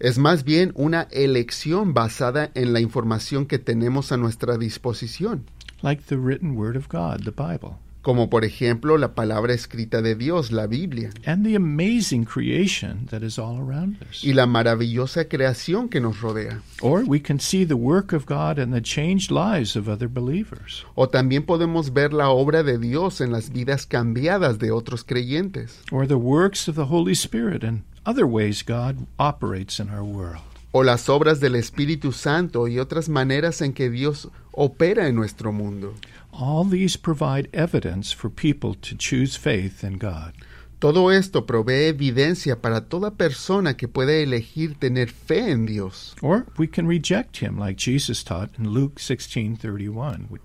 es 0.00 0.18
más 0.18 0.42
bien 0.42 0.72
una 0.74 1.06
elección 1.12 1.94
basada 1.94 2.50
en 2.54 2.72
la 2.72 2.80
información 2.80 3.46
que 3.46 3.60
tenemos 3.60 4.10
a 4.10 4.16
nuestra 4.16 4.58
disposición, 4.58 5.44
like 5.82 6.02
the 6.08 6.16
written 6.16 6.56
word 6.56 6.76
of 6.76 6.88
God, 6.88 7.22
the 7.22 7.30
Bible. 7.30 7.78
Como 8.04 8.28
por 8.28 8.44
ejemplo 8.44 8.98
la 8.98 9.14
palabra 9.14 9.54
escrita 9.54 10.02
de 10.02 10.14
Dios, 10.14 10.52
la 10.52 10.66
Biblia, 10.66 11.10
and 11.26 11.44
the 11.44 11.56
amazing 11.56 12.24
creation 12.24 13.06
that 13.06 13.22
is 13.22 13.38
all 13.38 13.58
around 13.58 13.96
us. 14.08 14.22
y 14.22 14.34
la 14.34 14.46
maravillosa 14.46 15.24
creación 15.26 15.88
que 15.88 16.00
nos 16.00 16.20
rodea. 16.20 16.60
Or 16.82 17.02
we 17.04 17.20
can 17.20 17.40
see 17.40 17.64
the 17.64 17.74
work 17.74 18.12
of 18.12 18.26
God 18.26 18.58
in 18.58 18.70
the 18.72 18.82
changed 18.82 19.30
lives 19.32 19.74
of 19.74 19.88
other 19.88 20.06
believers. 20.08 20.84
O 20.94 21.08
también 21.08 21.44
podemos 21.46 21.92
ver 21.94 22.12
la 22.12 22.28
obra 22.28 22.62
de 22.62 22.78
Dios 22.78 23.22
en 23.22 23.32
las 23.32 23.50
vidas 23.50 23.86
cambiadas 23.86 24.58
de 24.58 24.70
otros 24.70 25.02
creyentes. 25.02 25.80
or 25.90 26.06
the 26.06 26.14
works 26.18 26.68
of 26.68 26.76
the 26.76 26.86
Holy 26.90 27.14
Spirit 27.14 27.64
and 27.64 27.82
other 28.04 28.26
ways 28.26 28.62
God 28.62 29.06
operates 29.18 29.80
in 29.80 29.88
our 29.88 30.04
world. 30.04 30.42
o 30.76 30.82
las 30.82 31.08
obras 31.08 31.40
del 31.40 31.54
Espíritu 31.54 32.12
Santo 32.12 32.68
y 32.68 32.78
otras 32.80 33.08
maneras 33.08 33.62
en 33.62 33.72
que 33.72 33.88
Dios 33.88 34.28
opera 34.52 35.06
en 35.08 35.14
nuestro 35.14 35.52
mundo. 35.52 35.94
All 36.36 36.64
these 36.64 36.96
provide 36.96 37.48
evidence 37.52 38.12
for 38.12 38.28
people 38.28 38.74
to 38.74 38.96
choose 38.96 39.36
faith 39.36 39.84
in 39.84 39.98
God. 39.98 40.34
Todo 40.80 41.08
esto 41.10 41.46
provee 41.46 41.86
evidencia 41.86 42.60
para 42.60 42.80
toda 42.82 43.12
persona 43.12 43.76
que 43.76 43.86
puede 43.86 44.22
elegir 44.22 44.74
tener 44.78 45.08
fe 45.10 45.52
en 45.52 45.64
Dios. 45.66 46.14
Or 46.20 46.46
we 46.58 46.66
can 46.66 46.88
reject 46.88 47.36
him 47.36 47.56
like 47.56 47.76
Jesus 47.78 48.24
taught 48.24 48.50
in 48.58 48.70
Luke 48.70 49.00
16:31. 49.00 50.26
We- 50.28 50.40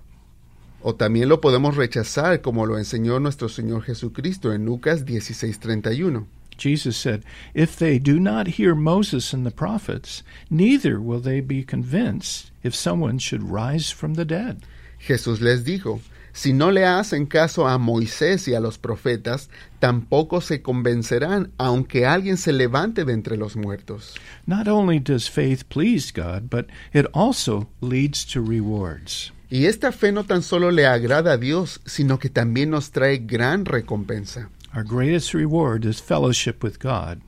O 0.81 0.93
también 0.93 1.27
lo 1.27 1.41
podemos 1.41 1.75
rechazar 1.75 2.41
como 2.41 2.65
lo 2.65 2.77
enseñó 2.77 3.19
nuestro 3.19 3.49
Señor 3.49 3.81
Jesucristo 3.81 4.53
en 4.53 4.65
Lucas 4.65 5.05
16:31. 5.05 6.27
Jesus 6.57 6.95
said, 6.97 7.23
"If 7.53 7.77
they 7.77 7.99
do 7.99 8.19
not 8.19 8.59
hear 8.59 8.75
Moses 8.75 9.33
and 9.33 9.43
the 9.43 9.51
prophets, 9.51 10.23
neither 10.51 10.99
will 11.01 11.21
they 11.21 11.41
be 11.41 11.63
convinced 11.63 12.51
if 12.63 12.75
someone 12.75 13.17
should 13.17 13.43
rise 13.43 13.91
from 13.91 14.13
the 14.13 14.25
dead." 14.25 14.63
Jesús 14.99 15.41
les 15.41 15.63
dijo, 15.63 16.01
si 16.33 16.53
no 16.53 16.71
le 16.71 16.85
hacen 16.85 17.25
caso 17.25 17.67
a 17.67 17.77
Moisés 17.77 18.47
y 18.47 18.53
a 18.53 18.59
los 18.59 18.77
profetas, 18.77 19.49
tampoco 19.79 20.41
se 20.41 20.61
convencerán 20.61 21.51
aunque 21.57 22.05
alguien 22.05 22.37
se 22.37 22.53
levante 22.53 23.03
de 23.03 23.13
entre 23.13 23.35
los 23.35 23.55
muertos. 23.55 24.15
Not 24.45 24.67
only 24.67 24.99
does 24.99 25.29
faith 25.29 25.63
please 25.67 26.11
God, 26.13 26.49
but 26.49 26.67
it 26.93 27.07
also 27.13 27.67
leads 27.81 28.25
to 28.27 28.41
rewards. 28.41 29.33
Y 29.49 29.65
esta 29.65 29.91
fe 29.91 30.11
no 30.11 30.23
tan 30.25 30.43
solo 30.43 30.69
le 30.69 30.85
agrada 30.85 31.33
a 31.33 31.37
Dios, 31.37 31.81
sino 31.85 32.19
que 32.19 32.29
también 32.29 32.69
nos 32.69 32.91
trae 32.91 33.17
gran 33.17 33.65
recompensa. 33.65 34.49
Our 34.75 34.83
greatest 34.83 35.33
reward 35.33 35.83
is 35.83 35.99
fellowship 35.99 36.63
with 36.63 36.77
God 36.79 37.19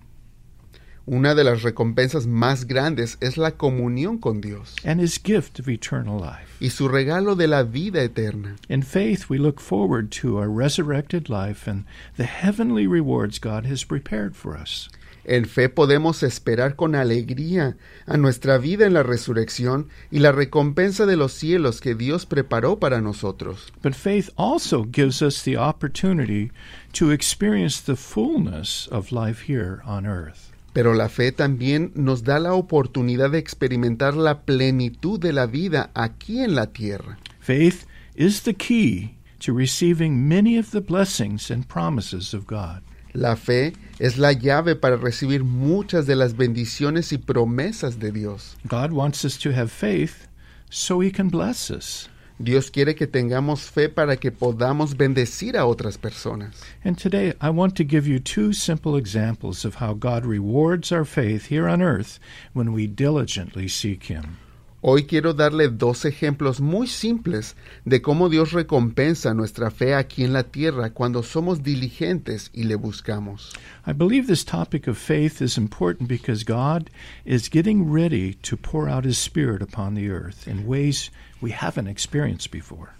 Una 1.08 1.34
de 1.34 1.44
las 1.44 1.64
recompensas 1.64 2.28
más 2.28 2.66
grandes 2.66 3.18
es 3.22 3.36
la 3.36 3.52
comunión 3.52 4.20
con 4.20 4.40
Dios 4.40 4.76
and 4.86 5.02
his 5.02 5.20
gift 5.22 5.60
of 5.60 5.68
eternal 5.68 6.20
life. 6.20 6.56
y 6.60 6.70
su 6.70 6.88
regalo 6.88 7.36
de 7.36 7.48
la 7.48 7.64
vida 7.64 8.04
eterna. 8.04 8.56
In 8.70 8.84
faith, 8.84 9.26
we 9.28 9.40
look 9.40 9.60
forward 9.60 10.12
to 10.22 10.38
our 10.38 10.48
resurrected 10.48 11.28
life 11.28 11.68
and 11.68 11.86
the 12.18 12.26
heavenly 12.26 12.86
rewards 12.86 13.40
God 13.40 13.66
has 13.66 13.84
prepared 13.84 14.36
for 14.36 14.56
us. 14.56 14.90
En 15.26 15.46
fe 15.46 15.70
podemos 15.70 16.24
esperar 16.24 16.76
con 16.76 16.96
alegría 16.96 17.78
a 18.08 18.18
nuestra 18.18 18.58
vida 18.58 18.86
en 18.86 18.94
la 18.94 19.04
resurrección 19.04 19.88
y 20.12 20.20
la 20.20 20.32
recompensa 20.32 21.06
de 21.06 21.16
los 21.16 21.34
cielos 21.34 21.80
que 21.82 21.96
Dios 21.96 22.26
preparó 22.26 22.80
para 22.80 23.02
nosotros. 23.02 23.72
But 23.82 23.94
faith 23.96 24.30
also 24.36 24.84
gives 24.84 25.22
us 25.22 25.44
the 25.44 25.58
opportunity 25.58 26.52
to 26.94 27.12
experience 27.12 27.82
the 27.82 27.96
fullness 27.96 28.88
of 28.92 29.12
life 29.12 29.48
here 29.48 29.82
on 29.86 30.06
earth. 30.06 30.51
Pero 30.74 30.94
la 30.94 31.10
fe 31.10 31.32
también 31.32 31.92
nos 31.96 32.24
da 32.24 32.40
la 32.40 32.54
oportunidad 32.54 33.32
de 33.32 33.40
experimentar 33.40 34.16
la 34.16 34.42
plenitud 34.42 35.20
de 35.20 35.34
la 35.34 35.46
vida 35.46 35.92
aquí 35.94 36.40
en 36.40 36.56
la 36.56 36.68
tierra. 36.68 37.18
Faith 37.40 37.86
is 38.16 38.44
the 38.44 38.54
key 38.54 39.18
to 39.40 39.54
receiving 39.54 40.28
many 40.28 40.58
of 40.58 40.72
the 40.72 40.80
blessings 40.80 41.52
and 41.52 41.68
promises 41.68 42.34
of 42.34 42.46
God. 42.46 42.82
La 43.14 43.36
fe 43.36 43.74
es 44.00 44.18
la 44.18 44.32
llave 44.32 44.76
para 44.76 44.96
recibir 44.96 45.44
muchas 45.44 46.06
de 46.06 46.16
las 46.16 46.38
bendiciones 46.38 47.12
y 47.12 47.18
promesas 47.18 48.00
de 48.00 48.12
Dios. 48.12 48.56
God 48.66 48.94
wants 48.94 49.26
us 49.26 49.38
to 49.40 49.52
have 49.52 49.70
faith 49.70 50.28
so 50.70 51.02
he 51.02 51.12
can 51.12 51.30
bless 51.30 51.70
us. 51.70 52.08
Dios 52.44 52.72
quiere 52.72 52.96
que 52.96 53.06
tengamos 53.06 53.70
fe 53.70 53.88
para 53.88 54.18
que 54.18 54.32
podamos 54.32 54.98
bendecir 54.98 55.56
a 55.56 55.66
otras 55.66 55.98
personas. 55.98 56.62
And 56.84 56.98
today 56.98 57.34
I 57.40 57.52
want 57.52 57.76
to 57.76 57.84
give 57.84 58.08
you 58.08 58.20
two 58.20 58.52
simple 58.54 58.98
examples 58.98 59.64
of 59.64 59.76
how 59.76 59.94
God 59.94 60.26
rewards 60.26 60.92
our 60.92 61.06
faith 61.06 61.48
here 61.48 61.68
on 61.68 61.82
earth 61.82 62.20
when 62.54 62.74
we 62.74 62.88
diligently 62.88 63.68
seek 63.68 64.06
him. 64.06 64.38
Hoy 64.84 65.04
quiero 65.04 65.34
darle 65.34 65.68
dos 65.68 66.06
ejemplos 66.06 66.60
muy 66.60 66.88
simples 66.88 67.56
de 67.86 68.02
cómo 68.02 68.30
Dios 68.30 68.52
recompensa 68.52 69.36
nuestra 69.36 69.70
fe 69.70 69.94
aquí 69.94 70.24
en 70.24 70.34
la 70.34 70.42
tierra 70.42 70.90
cuando 70.90 71.22
somos 71.22 71.62
diligentes 71.62 72.50
y 72.52 72.64
le 72.64 72.78
buscamos. 72.78 73.54
I 73.86 73.94
believe 73.94 74.26
this 74.26 74.44
topic 74.44 74.88
of 74.88 74.98
faith 74.98 75.40
is 75.40 75.56
important 75.56 76.10
because 76.10 76.44
God 76.44 76.90
is 77.26 77.48
getting 77.48 77.92
ready 77.92 78.34
to 78.42 78.58
pour 78.58 78.90
out 78.90 79.06
His 79.06 79.20
Spirit 79.20 79.62
upon 79.62 79.94
the 79.94 80.10
earth 80.10 80.48
in 80.48 80.66
ways 80.66 81.12
we 81.42 81.52
haven't 81.52 81.88
experienced 81.88 82.52
before. 82.52 82.92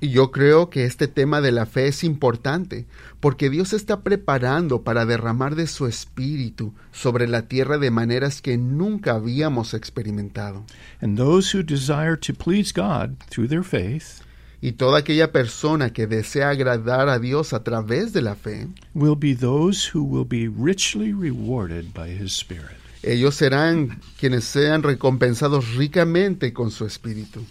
Y 0.00 0.10
yo 0.10 0.30
creo 0.32 0.68
que 0.68 0.84
este 0.84 1.08
tema 1.08 1.40
de 1.40 1.50
la 1.50 1.64
fe 1.64 1.86
es 1.88 2.04
importante 2.04 2.84
porque 3.20 3.48
Dios 3.48 3.72
está 3.72 4.02
preparando 4.02 4.82
para 4.82 5.06
derramar 5.06 5.54
de 5.54 5.66
su 5.66 5.86
espíritu 5.86 6.74
sobre 6.92 7.26
la 7.26 7.48
tierra 7.48 7.78
de 7.78 7.90
maneras 7.90 8.42
que 8.42 8.58
nunca 8.58 9.12
habíamos 9.12 9.72
experimentado. 9.72 10.64
And 11.00 11.16
those 11.16 11.56
who 11.56 11.62
desire 11.62 12.18
to 12.18 12.34
please 12.34 12.72
God 12.74 13.16
through 13.30 13.48
their 13.48 13.64
faith 13.64 14.24
Y 14.64 14.72
toda 14.72 15.00
aquella 15.00 15.30
persona 15.30 15.92
que 15.92 16.06
desea 16.06 16.48
agradar 16.48 17.10
a 17.10 17.18
Dios 17.18 17.52
a 17.52 17.62
través 17.62 18.14
de 18.14 18.22
la 18.22 18.34
fe, 18.34 18.66
will 18.94 19.14
be 19.14 19.34
those 19.34 19.90
who 19.92 20.02
will 20.02 20.26
be 20.26 20.48
richly 20.48 21.12
rewarded 21.12 21.92
by 21.92 22.08
His 22.08 22.32
Spirit. 22.32 22.78
ellos 23.02 23.34
serán 23.34 24.00
quienes 24.18 24.44
sean 24.44 24.82
recompensados 24.82 25.74
ricamente 25.74 26.54
con 26.54 26.70
su 26.70 26.86
espíritu. 26.86 27.44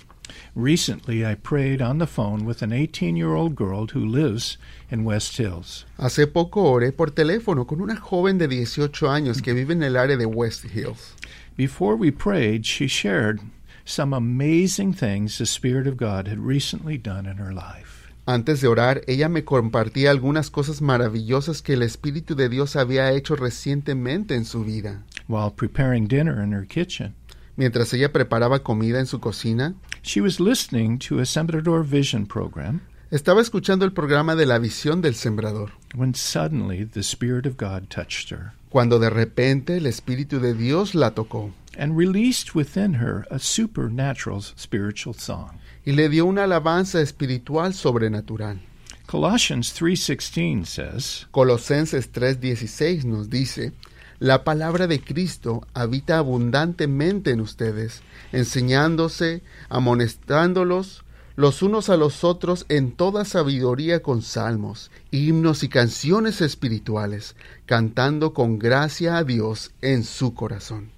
Recently, 0.56 1.26
I 1.26 1.34
prayed 1.34 1.82
on 1.82 1.98
the 1.98 2.06
phone 2.06 2.46
with 2.46 2.62
an 2.62 2.72
18 2.72 3.16
year 3.16 3.34
old 3.34 3.56
girl 3.56 3.88
who 3.88 4.06
lives 4.06 4.58
in 4.92 5.04
West 5.04 5.36
Hills. 5.38 5.86
Hace 5.98 6.28
poco 6.28 6.62
oré 6.62 6.96
por 6.96 7.08
teléfono 7.08 7.66
con 7.66 7.82
una 7.82 7.96
joven 7.96 8.38
de 8.38 8.48
18 8.48 9.10
años 9.10 9.42
que 9.42 9.56
vive 9.56 9.72
en 9.72 9.82
el 9.82 9.98
área 9.98 10.16
de 10.16 10.28
West 10.28 10.66
Hills. 10.66 11.16
Before 11.58 11.96
we 11.96 12.12
prayed, 12.12 12.68
she 12.68 12.86
shared 12.86 13.40
some 13.84 14.14
amazing 14.14 14.94
things 14.94 15.40
the 15.40 15.48
Spirit 15.48 15.88
of 15.88 15.98
God 15.98 16.28
had 16.28 16.38
recently 16.38 17.00
done 17.00 17.26
in 17.26 17.38
her 17.38 17.52
life. 17.52 18.12
Antes 18.28 18.62
de 18.62 18.68
orar, 18.68 19.02
ella 19.08 19.30
me 19.30 19.44
compartía 19.44 20.12
algunas 20.12 20.52
cosas 20.52 20.82
maravillosas 20.84 21.64
que 21.64 21.74
el 21.74 21.82
Espíritu 21.82 22.36
de 22.36 22.48
Dios 22.48 22.76
había 22.76 23.12
hecho 23.12 23.36
recientemente 23.36 24.36
en 24.36 24.46
su 24.46 24.64
vida. 24.64 25.04
While 25.28 25.52
preparing 25.56 26.08
dinner 26.08 26.40
in 26.44 26.54
her 26.54 26.68
kitchen, 26.68 27.16
Mientras 27.56 27.94
ella 27.94 28.12
preparaba 28.12 28.64
comida 28.64 29.00
en 29.00 29.06
su 29.06 29.20
cocina, 29.20 29.76
she 30.02 30.22
was 30.22 30.40
listening 30.40 30.98
to 30.98 31.20
a 31.20 31.26
Sembrador 31.26 31.84
Vision 31.86 32.26
program. 32.26 32.82
Estaba 33.12 33.42
escuchando 33.42 33.86
el 33.86 33.92
programa 33.94 34.36
de 34.36 34.48
la 34.48 34.58
visión 34.58 35.02
del 35.02 35.14
sembrador, 35.14 35.72
when 35.94 36.16
suddenly 36.16 36.84
the 36.84 37.02
Spirit 37.02 37.46
of 37.46 37.58
God 37.58 37.90
touched 37.90 38.32
her. 38.32 38.54
Cuando 38.70 38.98
de 38.98 39.12
repente 39.12 39.78
el 39.78 39.86
Espíritu 39.86 40.40
de 40.40 40.56
Dios 40.56 40.96
la 40.96 41.12
tocó. 41.12 41.52
And 41.78 41.96
released 41.96 42.56
within 42.56 42.96
her 42.96 43.28
a 43.30 43.38
supernatural 43.38 44.42
spiritual 44.42 45.14
song. 45.14 45.60
y 45.86 45.92
le 45.92 46.10
dio 46.10 46.26
una 46.26 46.46
alabanza 46.46 47.02
espiritual 47.02 47.74
sobrenatural. 47.74 48.60
Colossians 49.06 49.74
3:16 49.80 50.66
says, 50.66 51.28
Colosenses 51.32 52.12
3:16 52.12 53.04
nos 53.04 53.30
dice, 53.30 53.74
La 54.24 54.46
palabra 54.46 54.88
de 54.88 55.02
Cristo 55.02 55.68
habita 55.74 56.18
abundantemente 56.18 57.32
en 57.32 57.42
ustedes, 57.42 58.04
enseñándose, 58.32 59.42
amonestándolos 59.68 61.04
los 61.36 61.62
unos 61.62 61.90
a 61.90 61.98
los 61.98 62.24
otros 62.24 62.66
en 62.70 62.94
toda 62.94 63.26
sabiduría 63.26 64.02
con 64.02 64.22
salmos, 64.22 64.92
himnos 65.12 65.64
y 65.64 65.68
canciones 65.68 66.40
espirituales, 66.40 67.36
cantando 67.66 68.34
con 68.34 68.60
gracia 68.60 69.18
a 69.18 69.26
Dios 69.26 69.74
en 69.82 70.06
su 70.06 70.34
corazón. 70.34 70.92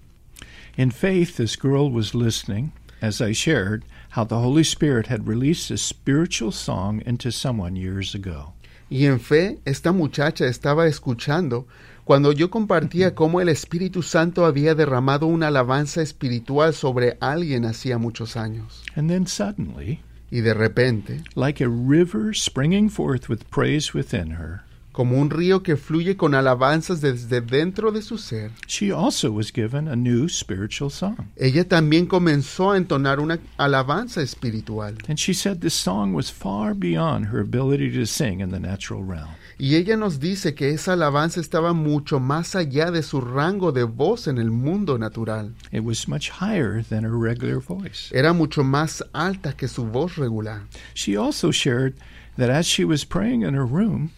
In 0.78 0.92
faith, 0.92 1.36
this 1.38 1.58
girl 1.60 1.92
was 1.92 2.14
listening 2.14 2.74
as 3.02 3.22
I 3.22 3.32
shared 3.32 3.86
how 4.12 4.26
the 4.26 4.36
Holy 4.36 4.64
Spirit 4.64 5.08
had 5.08 5.28
released 5.28 5.72
a 5.72 5.78
spiritual 5.78 6.52
song 6.52 7.02
into 7.08 7.32
someone 7.32 7.76
years 7.76 8.14
ago. 8.14 8.54
Y 8.88 9.08
en 9.08 9.20
fe, 9.20 9.58
esta 9.66 9.92
muchacha 9.92 10.46
estaba 10.46 10.86
escuchando 10.86 11.66
cuando 12.06 12.32
yo 12.32 12.50
compartía 12.52 13.16
cómo 13.16 13.42
el 13.42 13.50
Espíritu 13.50 14.04
Santo 14.04 14.46
había 14.46 14.76
derramado 14.76 15.26
una 15.26 15.48
alabanza 15.48 16.02
espiritual 16.02 16.74
sobre 16.74 17.18
alguien 17.20 17.66
hacía 17.66 17.98
muchos 17.98 18.38
años. 18.38 18.84
And 18.96 19.10
then 19.10 19.28
suddenly, 19.28 20.00
Y 20.32 20.42
de 20.42 20.54
repente, 20.54 21.24
like 21.36 21.64
a 21.64 21.68
river 21.68 22.34
springing 22.34 22.90
forth 22.90 23.30
with 23.30 23.44
praise 23.50 23.94
within 23.94 24.32
her, 24.32 24.65
como 24.96 25.20
un 25.20 25.30
río 25.30 25.62
que 25.62 25.76
fluye 25.76 26.16
con 26.16 26.34
alabanzas 26.34 27.02
desde 27.02 27.42
dentro 27.42 27.92
de 27.92 28.02
su 28.02 28.18
ser. 28.18 28.52
She 28.66 28.94
also 28.94 29.30
was 29.30 29.52
given 29.52 29.90
a 29.90 29.96
new 29.98 30.30
spiritual 30.30 30.90
song. 30.90 31.18
Ella 31.36 31.68
también 31.68 32.06
comenzó 32.06 32.72
a 32.72 32.78
entonar 32.78 33.20
una 33.20 33.38
alabanza 33.58 34.22
espiritual. 34.22 34.96
And 35.10 35.20
she 35.20 35.34
said 35.34 35.60
this 35.60 35.74
song 35.74 36.14
was 36.14 36.32
far 36.32 36.74
beyond 36.74 37.26
her 37.26 37.42
ability 37.42 37.92
to 37.92 38.06
sing 38.06 38.40
in 38.40 38.52
the 38.52 38.60
natural 38.60 39.04
realm. 39.04 39.36
Y 39.58 39.76
ella 39.76 39.98
nos 39.98 40.22
dice 40.22 40.56
que 40.56 40.70
esa 40.70 40.94
alabanza 40.94 41.42
estaba 41.42 41.74
mucho 41.74 42.22
más 42.22 42.56
allá 42.56 42.90
de 42.90 43.04
su 43.04 43.20
rango 43.20 43.74
de 43.74 43.84
voz 43.84 44.30
en 44.30 44.38
el 44.38 44.50
mundo 44.50 44.98
natural. 44.98 45.54
It 45.74 45.84
was 45.84 46.08
much 46.08 46.30
higher 46.30 46.82
than 46.82 47.04
her 47.04 47.18
regular 47.18 47.60
voice. 47.60 48.14
Era 48.14 48.32
mucho 48.32 48.64
más 48.64 49.04
alta 49.12 49.58
que 49.58 49.68
su 49.68 49.84
voz 49.84 50.16
regular. 50.16 50.62
She 50.94 51.18
also 51.18 51.52
shared 51.52 51.96
that 52.38 52.50
as 52.50 52.66
she 52.66 52.86
was 52.86 53.04
praying 53.04 53.42
in 53.42 53.56
her 53.56 53.66
room, 53.66 54.12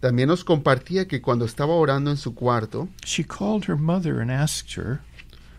También 0.00 0.28
nos 0.28 0.44
compartía 0.44 1.06
que 1.06 1.20
cuando 1.20 1.44
estaba 1.44 1.74
orando 1.74 2.10
en 2.10 2.16
su 2.16 2.34
cuarto, 2.34 2.88
she 3.04 3.22
called 3.22 3.68
her 3.68 3.76
mother 3.76 4.20
and 4.20 4.30
asked 4.30 4.82
her, 4.82 5.00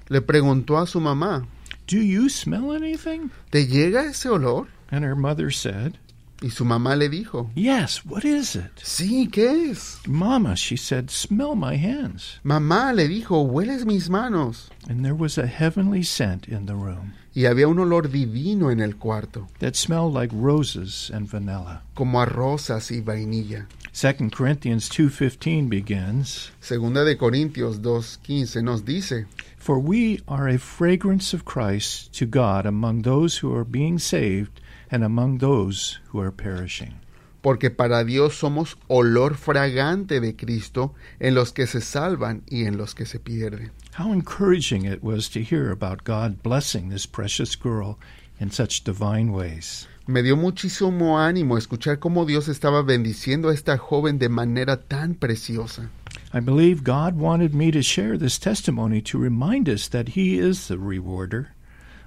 le 0.10 0.20
preguntó 0.22 0.80
a 0.80 0.88
su 0.88 1.00
mamá, 1.00 1.48
Do 1.88 1.98
you 1.98 2.28
smell 2.30 2.72
anything? 2.72 3.30
¿te 3.52 3.68
llega 3.68 4.06
ese 4.06 4.30
olor? 4.30 4.68
And 4.90 5.06
her 5.06 5.16
mother 5.16 5.54
said, 5.54 5.98
Y 6.44 6.50
su 6.50 6.66
mamá 6.66 6.96
le 6.96 7.08
dijo, 7.08 7.52
Yes, 7.56 8.04
what 8.06 8.24
is 8.24 8.56
it? 8.56 8.72
sí, 8.84 9.28
¿qué 9.32 9.70
es? 9.70 10.00
Mama, 10.08 10.56
she 10.56 10.76
said, 10.76 11.10
smell 11.12 11.56
my 11.56 11.76
hands. 11.78 12.40
Mamá 12.44 12.94
le 12.94 13.08
dijo, 13.08 13.44
hueles 13.44 13.86
mis 13.86 14.10
manos. 14.10 14.70
And 14.90 15.04
there 15.06 15.14
was 15.14 15.38
a 15.38 15.46
heavenly 15.46 16.02
scent 16.04 16.48
in 16.48 16.66
the 16.66 16.74
room 16.76 17.14
Y 17.34 17.46
había 17.46 17.68
un 17.68 17.78
olor 17.80 18.10
divino 18.10 18.72
en 18.72 18.82
el 18.82 18.98
cuarto, 18.98 19.48
that 19.60 19.76
smelled 19.76 20.14
like 20.14 20.34
roses 20.36 21.12
and 21.14 21.30
vanilla. 21.30 21.82
como 21.94 22.20
a 22.22 22.26
rosas 22.26 22.92
y 22.92 23.02
vainilla. 23.02 23.68
2 23.94 24.32
Corinthians 24.32 24.90
2:15 24.90 25.70
begins, 25.70 26.52
Segunda 26.60 27.04
de 27.06 27.18
Corintios 27.18 27.82
2.15 27.82 28.64
nos 28.64 28.84
dice, 28.84 29.28
"For 29.58 29.78
we 29.80 30.22
are 30.28 30.48
a 30.50 30.58
fragrance 30.58 31.34
of 31.36 31.46
Christ 31.46 32.12
to 32.18 32.26
God 32.26 32.66
among 32.66 33.04
those 33.04 33.38
who 33.42 33.54
are 33.56 33.66
being 33.66 34.00
saved 34.00 34.60
and 34.92 35.04
among 35.04 35.40
those 35.40 36.00
who 36.12 36.20
are 36.22 36.32
perishing." 36.32 37.00
porque 37.42 37.72
para 37.72 38.04
Dios 38.04 38.36
somos 38.36 38.78
olor 38.88 39.36
fragante 39.36 40.20
de 40.20 40.36
Cristo 40.36 40.94
en 41.20 41.34
los 41.34 41.52
que 41.52 41.68
se 41.68 41.82
salvan 41.82 42.44
y 42.48 42.66
en 42.66 42.78
los 42.78 42.96
que 42.96 43.06
se 43.06 43.20
pierden. 43.20 43.72
How 43.98 44.14
encouraging 44.14 44.86
it 44.86 45.04
was 45.04 45.30
to 45.32 45.42
hear 45.42 45.72
about 45.72 46.04
God 46.04 46.42
blessing 46.44 46.90
this 46.90 47.06
precious 47.06 47.56
girl 47.56 47.98
in 48.40 48.52
such 48.52 48.84
divine 48.84 49.32
ways. 49.32 49.88
Me 50.08 50.22
dio 50.22 50.36
muchísimo 50.36 51.20
ánimo 51.20 51.58
escuchar 51.58 52.00
cómo 52.00 52.26
Dios 52.26 52.48
estaba 52.48 52.82
bendiciendo 52.82 53.50
a 53.50 53.54
esta 53.54 53.78
joven 53.78 54.18
de 54.18 54.30
manera 54.30 54.78
tan 54.78 55.16
preciosa. 55.16 55.90
I 56.34 56.40
believe 56.40 56.84
God 56.84 57.18
wanted 57.18 57.54
me 57.54 57.72
to 57.72 57.82
share 57.82 58.18
this 58.18 58.40
testimony 58.40 59.02
to 59.02 59.18
remind 59.18 59.68
us 59.68 59.90
that 59.90 60.10
He 60.10 60.40
is 60.40 60.68
the 60.68 60.78
rewarder 60.78 61.50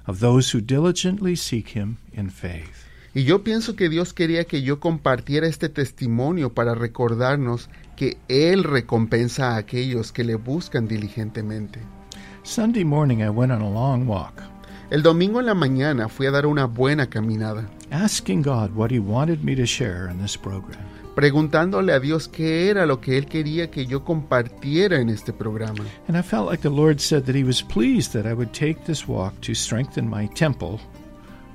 of 0.07 0.21
those 0.21 0.51
who 0.51 0.61
diligently 0.61 1.37
seek 1.37 1.69
Him 1.69 1.99
in 2.17 2.31
faith. 2.31 2.87
Y 3.15 3.23
yo 3.25 3.45
pienso 3.45 3.77
que 3.77 3.89
Dios 3.89 4.13
quería 4.13 4.45
que 4.45 4.63
yo 4.63 4.81
compartiera 4.81 5.47
este 5.47 5.69
testimonio 5.69 6.53
para 6.53 6.75
recordarnos 6.75 7.71
que 7.97 8.17
Él 8.29 8.65
recompensa 8.65 9.51
a 9.53 9.57
aquellos 9.57 10.11
que 10.11 10.25
le 10.25 10.35
buscan 10.35 10.89
diligentemente. 10.89 11.81
Sunday 12.43 12.85
morning, 12.85 13.19
I 13.19 13.29
went 13.29 13.53
on 13.53 13.63
a 13.63 13.71
long 13.71 14.09
walk, 14.09 14.43
El 14.91 15.03
domingo 15.03 15.41
en 15.41 15.47
la 15.47 15.55
mañana 15.55 16.09
fui 16.09 16.27
a 16.27 16.31
dar 16.31 16.45
una 16.47 16.67
buena 16.67 17.09
caminada, 17.09 17.69
asking 17.91 18.43
God 18.43 18.71
what 18.75 18.91
He 18.91 18.99
wanted 18.99 19.43
me 19.43 19.57
to 19.57 19.65
share 19.65 20.11
in 20.11 20.21
this 20.21 20.37
program. 20.37 20.81
preguntándole 21.15 21.93
a 21.93 22.01
Dios 22.01 22.29
qué 22.29 22.69
era 22.69 22.87
lo 22.87 23.01
que 23.01 23.17
Él 23.17 23.27
quería 23.27 23.71
que 23.71 23.87
yo 23.87 24.05
compartiera 24.05 25.01
en 25.01 25.09
este 25.09 25.33
programa. 25.33 25.85
And 26.09 26.17
I 26.19 26.23
felt 26.23 26.51
like 26.51 26.63
the 26.63 26.71
Lord 26.71 26.99
said 26.99 27.25
that 27.27 27.37
He 27.37 27.45
was 27.45 27.63
pleased 27.63 28.13
that 28.13 28.27
I 28.27 28.35
would 28.35 28.53
take 28.53 28.85
this 28.85 29.07
walk 29.09 29.41
to 29.43 29.55
strengthen 29.55 30.09
my 30.09 30.27
temple, 30.35 30.81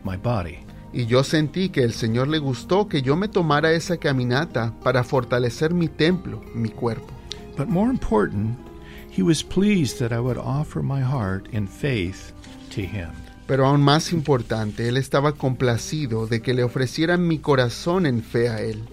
my 0.10 0.18
body. 0.18 0.60
Y 0.92 1.06
yo 1.06 1.24
sentí 1.24 1.70
que 1.70 1.84
el 1.84 1.94
Señor 1.94 2.28
le 2.28 2.40
gustó 2.40 2.88
que 2.88 3.02
yo 3.02 3.16
me 3.16 3.28
tomara 3.28 3.72
esa 3.74 3.98
caminata 3.98 4.74
para 4.84 5.04
fortalecer 5.04 5.74
mi 5.74 5.88
templo, 5.88 6.42
mi 6.56 6.70
cuerpo. 6.70 7.14
But 7.58 7.68
more 7.68 7.92
important, 7.92 8.58
He 9.12 9.24
was 9.24 9.44
pleased 9.44 10.00
that 10.00 10.14
I 10.14 10.20
would 10.20 10.38
offer 10.38 10.82
my 10.82 11.02
heart 11.02 11.48
in 11.52 11.68
faith 11.68 12.32
to 12.72 12.82
Him. 12.82 13.10
Pero 13.48 13.66
aún 13.66 13.82
más 13.82 14.14
importante, 14.14 14.88
Él 14.88 14.98
estaba 14.98 15.34
complacido 15.34 16.28
de 16.28 16.42
que 16.42 16.54
le 16.54 16.64
ofreciera 16.64 17.18
mi 17.18 17.40
corazón 17.40 18.06
en 18.06 18.24
fe 18.24 18.50
a 18.50 18.62
Él. 18.62 18.84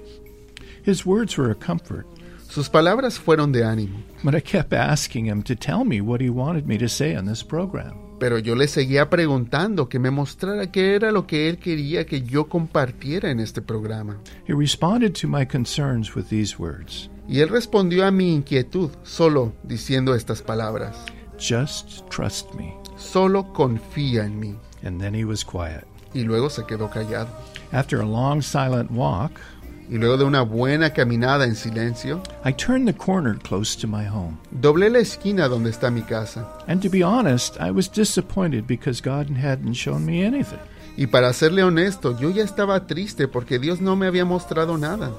His 0.84 1.04
words 1.06 1.36
were 1.38 1.50
a 1.50 1.54
comfort, 1.54 2.06
Sus 2.48 2.70
palabras 2.70 3.18
fueron 3.18 3.52
de 3.52 3.64
ánimo, 3.64 4.02
but 4.22 4.34
I 4.34 4.40
kept 4.40 4.72
asking 4.72 5.26
Him 5.26 5.42
to 5.42 5.54
tell 5.54 5.84
me 5.84 6.00
what 6.00 6.20
He 6.20 6.30
wanted 6.30 6.66
me 6.66 6.78
to 6.78 6.88
say 6.88 7.14
on 7.14 7.26
this 7.26 7.42
program. 7.42 8.05
Pero 8.18 8.38
yo 8.38 8.54
le 8.54 8.68
seguía 8.68 9.10
preguntando 9.10 9.88
que 9.88 9.98
me 9.98 10.10
mostrara 10.10 10.70
qué 10.70 10.94
era 10.94 11.12
lo 11.12 11.26
que 11.26 11.48
Él 11.48 11.58
quería 11.58 12.06
que 12.06 12.22
yo 12.22 12.48
compartiera 12.48 13.30
en 13.30 13.40
este 13.40 13.60
programa. 13.62 14.18
He 14.46 14.54
responded 14.54 15.12
to 15.20 15.28
my 15.28 15.46
concerns 15.46 16.14
with 16.14 16.24
these 16.30 16.56
words 16.58 17.10
Y 17.28 17.40
Él 17.40 17.48
respondió 17.48 18.06
a 18.06 18.10
mi 18.10 18.32
inquietud 18.32 18.90
solo 19.02 19.52
diciendo 19.64 20.14
estas 20.14 20.42
palabras, 20.42 20.96
Just 21.38 22.08
trust 22.08 22.54
me. 22.54 22.74
solo 22.96 23.52
confía 23.52 24.24
en 24.24 24.38
mí. 24.38 24.54
And 24.82 25.00
then 25.00 25.14
He 25.14 25.24
was 25.24 25.44
quiet. 25.44 25.84
Y 26.14 26.22
luego 26.22 26.48
se 26.48 26.64
quedó 26.64 26.88
callado. 26.88 27.28
After 27.72 28.00
a 28.00 28.04
long 28.06 28.40
silent 28.40 28.90
walk, 28.92 29.32
Y 29.88 29.98
luego 29.98 30.16
de 30.16 30.24
una 30.24 30.42
buena 30.42 30.90
caminada 30.90 31.44
en 31.44 31.54
silencio, 31.54 32.22
I 32.44 32.52
turned 32.52 32.86
the 32.86 32.96
corner 32.96 33.38
close 33.38 33.78
to 33.80 33.86
my 33.86 34.06
home. 34.06 34.36
doblé 34.50 34.90
la 34.90 34.98
esquina 34.98 35.48
donde 35.48 35.70
está 35.70 35.90
mi 35.90 36.02
casa. 36.02 36.46
And 36.66 36.82
to 36.82 36.90
be 36.90 37.02
honest, 37.02 37.56
I 37.60 37.70
was 37.70 37.90
disappointed 37.90 38.66
because 38.66 39.00
God 39.00 39.28
hadn't 39.36 39.74
shown 39.74 40.04
me 40.04 40.24
anything. 40.24 40.58
Y 40.96 41.06
para 41.06 41.32
serle 41.32 41.62
honesto, 41.62 42.18
yo 42.18 42.30
ya 42.30 42.42
estaba 42.42 42.86
triste 42.86 43.28
porque 43.28 43.58
Dios 43.58 43.80
no 43.80 43.96
me 43.96 44.06
había 44.06 44.24
mostrado 44.24 44.78
nada. 44.78 45.12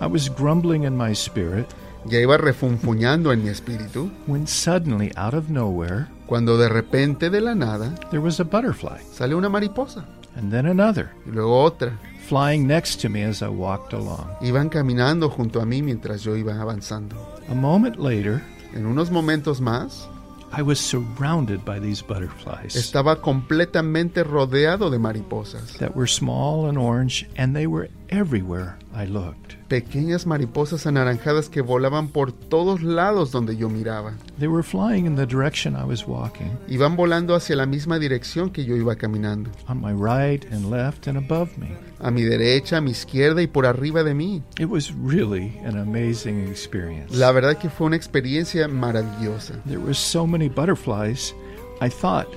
I 0.00 0.06
was 0.06 0.28
grumbling 0.28 0.84
in 0.84 0.96
my 0.96 1.12
spirit 1.12 1.66
Ya 2.08 2.20
iba 2.20 2.36
refunfuñando 2.36 3.32
en 3.32 3.42
mi 3.42 3.48
espíritu, 3.48 4.12
when 4.28 4.46
suddenly, 4.46 5.10
out 5.16 5.34
of 5.34 5.48
nowhere, 5.48 6.06
cuando 6.26 6.56
de 6.56 6.68
repente 6.68 7.30
de 7.30 7.40
la 7.40 7.56
nada 7.56 7.96
there 8.10 8.20
was 8.20 8.38
a 8.38 8.44
butterfly, 8.44 9.00
sale 9.12 9.34
una 9.34 9.48
mariposa 9.48 10.04
and 10.36 10.52
then 10.52 10.66
another, 10.66 11.10
y 11.26 11.32
luego 11.32 11.60
otra. 11.60 11.98
Flying 12.26 12.66
next 12.66 13.00
to 13.00 13.08
me 13.08 13.22
as 13.22 13.42
I 13.42 13.48
walked 13.48 13.92
along. 13.92 14.36
Iban 14.40 14.68
caminando 14.70 15.30
junto 15.30 15.60
a 15.60 15.64
mí 15.64 15.82
mientras 15.82 16.22
yo 16.24 16.36
iba 16.36 16.60
avanzando. 16.60 17.16
A 17.48 17.54
moment 17.54 17.96
later, 17.98 18.42
En 18.74 18.84
unos 18.84 19.10
momentos 19.10 19.60
más, 19.60 20.06
I 20.52 20.60
was 20.62 20.78
surrounded 20.78 21.64
by 21.64 21.78
these 21.80 22.02
butterflies 22.02 22.76
estaba 22.76 23.20
completamente 23.22 24.22
rodeado 24.22 24.90
de 24.90 24.98
mariposas. 24.98 25.78
that 25.78 25.94
were 25.96 26.06
small 26.06 26.66
and 26.68 26.76
orange, 26.78 27.26
and 27.36 27.54
they 27.54 27.66
were 27.66 27.88
everywhere 28.08 28.76
I 28.94 29.06
looked. 29.06 29.56
Pequeñas 29.68 30.26
mariposas 30.26 30.86
anaranjadas 30.86 31.48
que 31.48 31.60
volaban 31.60 32.08
por 32.08 32.30
todos 32.32 32.82
lados 32.82 33.32
donde 33.32 33.56
yo 33.56 33.68
miraba. 33.68 34.14
They 34.38 34.46
were 34.48 34.62
flying 34.62 35.06
in 35.06 35.16
the 35.16 35.26
direction 35.26 35.74
I 35.74 35.84
was 35.84 36.06
walking, 36.06 36.56
Iban 36.68 36.96
volando 36.96 37.34
hacia 37.34 37.56
la 37.56 37.66
misma 37.66 37.98
dirección 37.98 38.50
que 38.52 38.64
yo 38.64 38.76
iba 38.76 38.94
caminando. 38.96 39.50
on 39.68 39.80
my 39.80 39.92
right 39.92 40.44
and 40.52 40.70
left 40.70 41.06
and 41.08 41.18
above 41.18 41.56
me. 41.58 41.68
A 42.00 42.10
mi 42.10 42.22
derecha, 42.22 42.76
a 42.76 42.80
mi 42.80 42.92
izquierda 42.92 43.42
y 43.42 43.46
por 43.48 43.66
arriba 43.66 44.02
de 44.04 44.14
mí. 44.14 44.42
It 44.58 44.66
was 44.68 44.92
really 44.92 45.58
an 45.64 45.76
amazing 45.78 46.46
experience. 46.48 47.12
La 47.16 47.32
verdad 47.32 47.58
que 47.58 47.70
fue 47.70 47.86
una 47.88 47.96
experiencia 47.96 48.68
maravillosa. 48.68 49.54
There 49.66 49.80
were 49.80 49.94
so 49.94 50.26
many 50.26 50.48
butterflies, 50.48 51.34
I 51.80 51.88
thought 51.90 52.28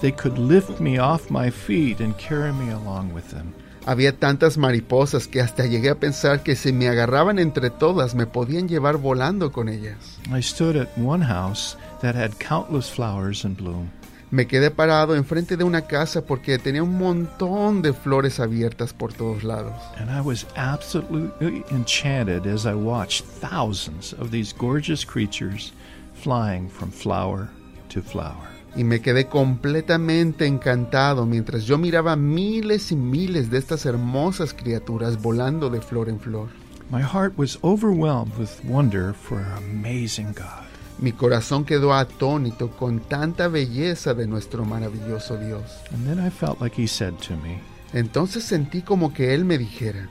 they 0.00 0.12
could 0.12 0.38
lift 0.38 0.80
me 0.80 0.98
off 0.98 1.30
my 1.30 1.50
feet 1.50 2.00
and 2.00 2.16
carry 2.16 2.52
me 2.52 2.70
along 2.72 3.12
with 3.12 3.28
them. 3.30 3.52
Había 3.86 4.18
tantas 4.18 4.58
mariposas 4.58 5.26
que 5.26 5.40
hasta 5.40 5.66
llegué 5.66 5.90
a 5.90 5.98
pensar 5.98 6.42
que 6.42 6.54
si 6.54 6.72
me 6.72 6.88
agarraban 6.88 7.38
entre 7.38 7.70
todas 7.70 8.14
me 8.14 8.26
podían 8.26 8.68
llevar 8.68 8.98
volando 8.98 9.52
con 9.52 9.68
ellas. 9.68 10.18
I 10.30 10.42
stood 10.42 10.76
at 10.76 10.88
one 10.98 11.24
house 11.24 11.76
that 12.02 12.14
had 12.14 12.32
countless 12.38 12.90
flowers 12.90 13.44
in 13.44 13.54
bloom. 13.54 13.90
Me 14.32 14.46
quedé 14.46 14.70
parado 14.70 15.16
enfrente 15.16 15.56
de 15.56 15.64
una 15.64 15.82
casa 15.82 16.24
porque 16.24 16.56
tenía 16.58 16.84
un 16.84 16.96
montón 16.96 17.82
de 17.82 17.92
flores 17.92 18.38
abiertas 18.38 18.92
por 18.92 19.12
todos 19.12 19.42
lados. 19.42 19.74
And 19.96 20.08
I 20.08 20.20
was 20.20 20.46
absolutely 20.54 21.64
enchanted 21.72 22.46
as 22.46 22.64
I 22.64 22.74
watched 22.74 23.24
thousands 23.24 24.12
of 24.12 24.30
these 24.30 24.52
gorgeous 24.52 25.04
creatures 25.04 25.72
flying 26.14 26.68
from 26.68 26.92
flower 26.92 27.48
to 27.88 28.00
flower. 28.02 28.59
Y 28.76 28.84
me 28.84 29.00
quedé 29.00 29.26
completamente 29.26 30.46
encantado 30.46 31.26
mientras 31.26 31.64
yo 31.64 31.76
miraba 31.76 32.14
miles 32.16 32.92
y 32.92 32.96
miles 32.96 33.50
de 33.50 33.58
estas 33.58 33.84
hermosas 33.84 34.54
criaturas 34.54 35.20
volando 35.20 35.70
de 35.70 35.80
flor 35.80 36.08
en 36.08 36.20
flor. 36.20 36.48
My 36.90 37.02
heart 37.02 37.36
was 37.36 37.58
overwhelmed 37.62 38.36
with 38.36 38.50
wonder 38.64 39.12
for 39.12 39.38
our 39.38 39.56
amazing 39.58 40.32
God. 40.32 40.66
Mi 40.98 41.12
corazón 41.12 41.64
quedó 41.64 41.94
atónito 41.94 42.70
con 42.76 43.00
tanta 43.00 43.48
belleza 43.48 44.12
de 44.12 44.26
nuestro 44.26 44.64
maravilloso 44.64 45.36
Dios. 45.38 45.62
And 45.92 46.06
then 46.06 46.18
I 46.18 46.30
felt 46.30 46.60
like 46.60 46.80
He 46.80 46.86
said 46.86 47.14
to 47.28 47.36
me, 47.36 47.58
Entonces 47.92 48.44
sentí 48.44 48.82
como 48.82 49.12
que 49.12 49.34
Él 49.34 49.44
me 49.44 49.56
dijera, 49.56 50.08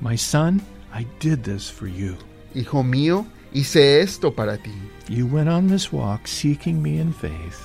My 0.00 0.16
son, 0.16 0.62
I 0.94 1.06
did 1.20 1.40
this 1.40 1.70
for 1.70 1.88
you. 1.88 2.16
Hijo 2.54 2.82
mío, 2.82 3.26
hice 3.60 4.00
esto 4.02 4.30
para 4.34 4.56
ti. 4.58 4.72
You 5.08 5.26
went 5.26 5.48
on 5.48 5.68
this 5.68 5.92
walk 5.92 6.26
seeking 6.26 6.82
me 6.82 7.00
in 7.00 7.12
faith, 7.12 7.58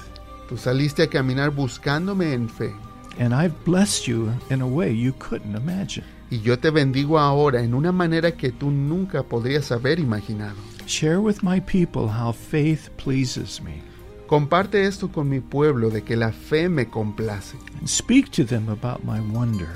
Tú 0.50 0.58
saliste 0.58 1.04
a 1.04 1.08
caminar 1.08 1.52
buscándome 1.52 2.34
en 2.34 2.48
fe. 2.50 2.72
and 3.20 3.34
I've 3.34 3.54
blessed 3.66 4.08
you 4.08 4.32
in 4.50 4.62
a 4.62 4.68
way 4.68 4.92
you 4.94 5.14
couldn't 5.20 5.56
imagine. 5.56 6.04
Y 6.30 6.40
yo 6.40 6.58
te 6.58 6.70
bendigo 6.70 7.20
ahora 7.20 7.62
en 7.62 7.74
una 7.74 7.92
manera 7.92 8.32
que 8.38 8.52
tú 8.52 8.72
nunca 8.72 9.24
podrías 9.24 9.72
haber 9.72 10.00
imaginado. 10.00 10.56
Share 10.88 11.20
with 11.20 11.42
my 11.44 11.60
people 11.60 12.08
how 12.08 12.32
faith 12.32 12.90
pleases 12.98 13.62
me, 13.62 13.82
Comparte 14.28 14.86
esto 14.86 15.10
con 15.12 15.28
mi 15.30 15.42
pueblo 15.42 15.90
de 15.90 16.04
que 16.04 16.16
la 16.16 16.32
fe 16.32 16.70
me 16.70 16.86
complace. 16.86 17.54
and 17.80 17.88
speak 17.90 18.32
to 18.32 18.46
them 18.46 18.70
about 18.70 19.04
my 19.04 19.20
wonder 19.20 19.68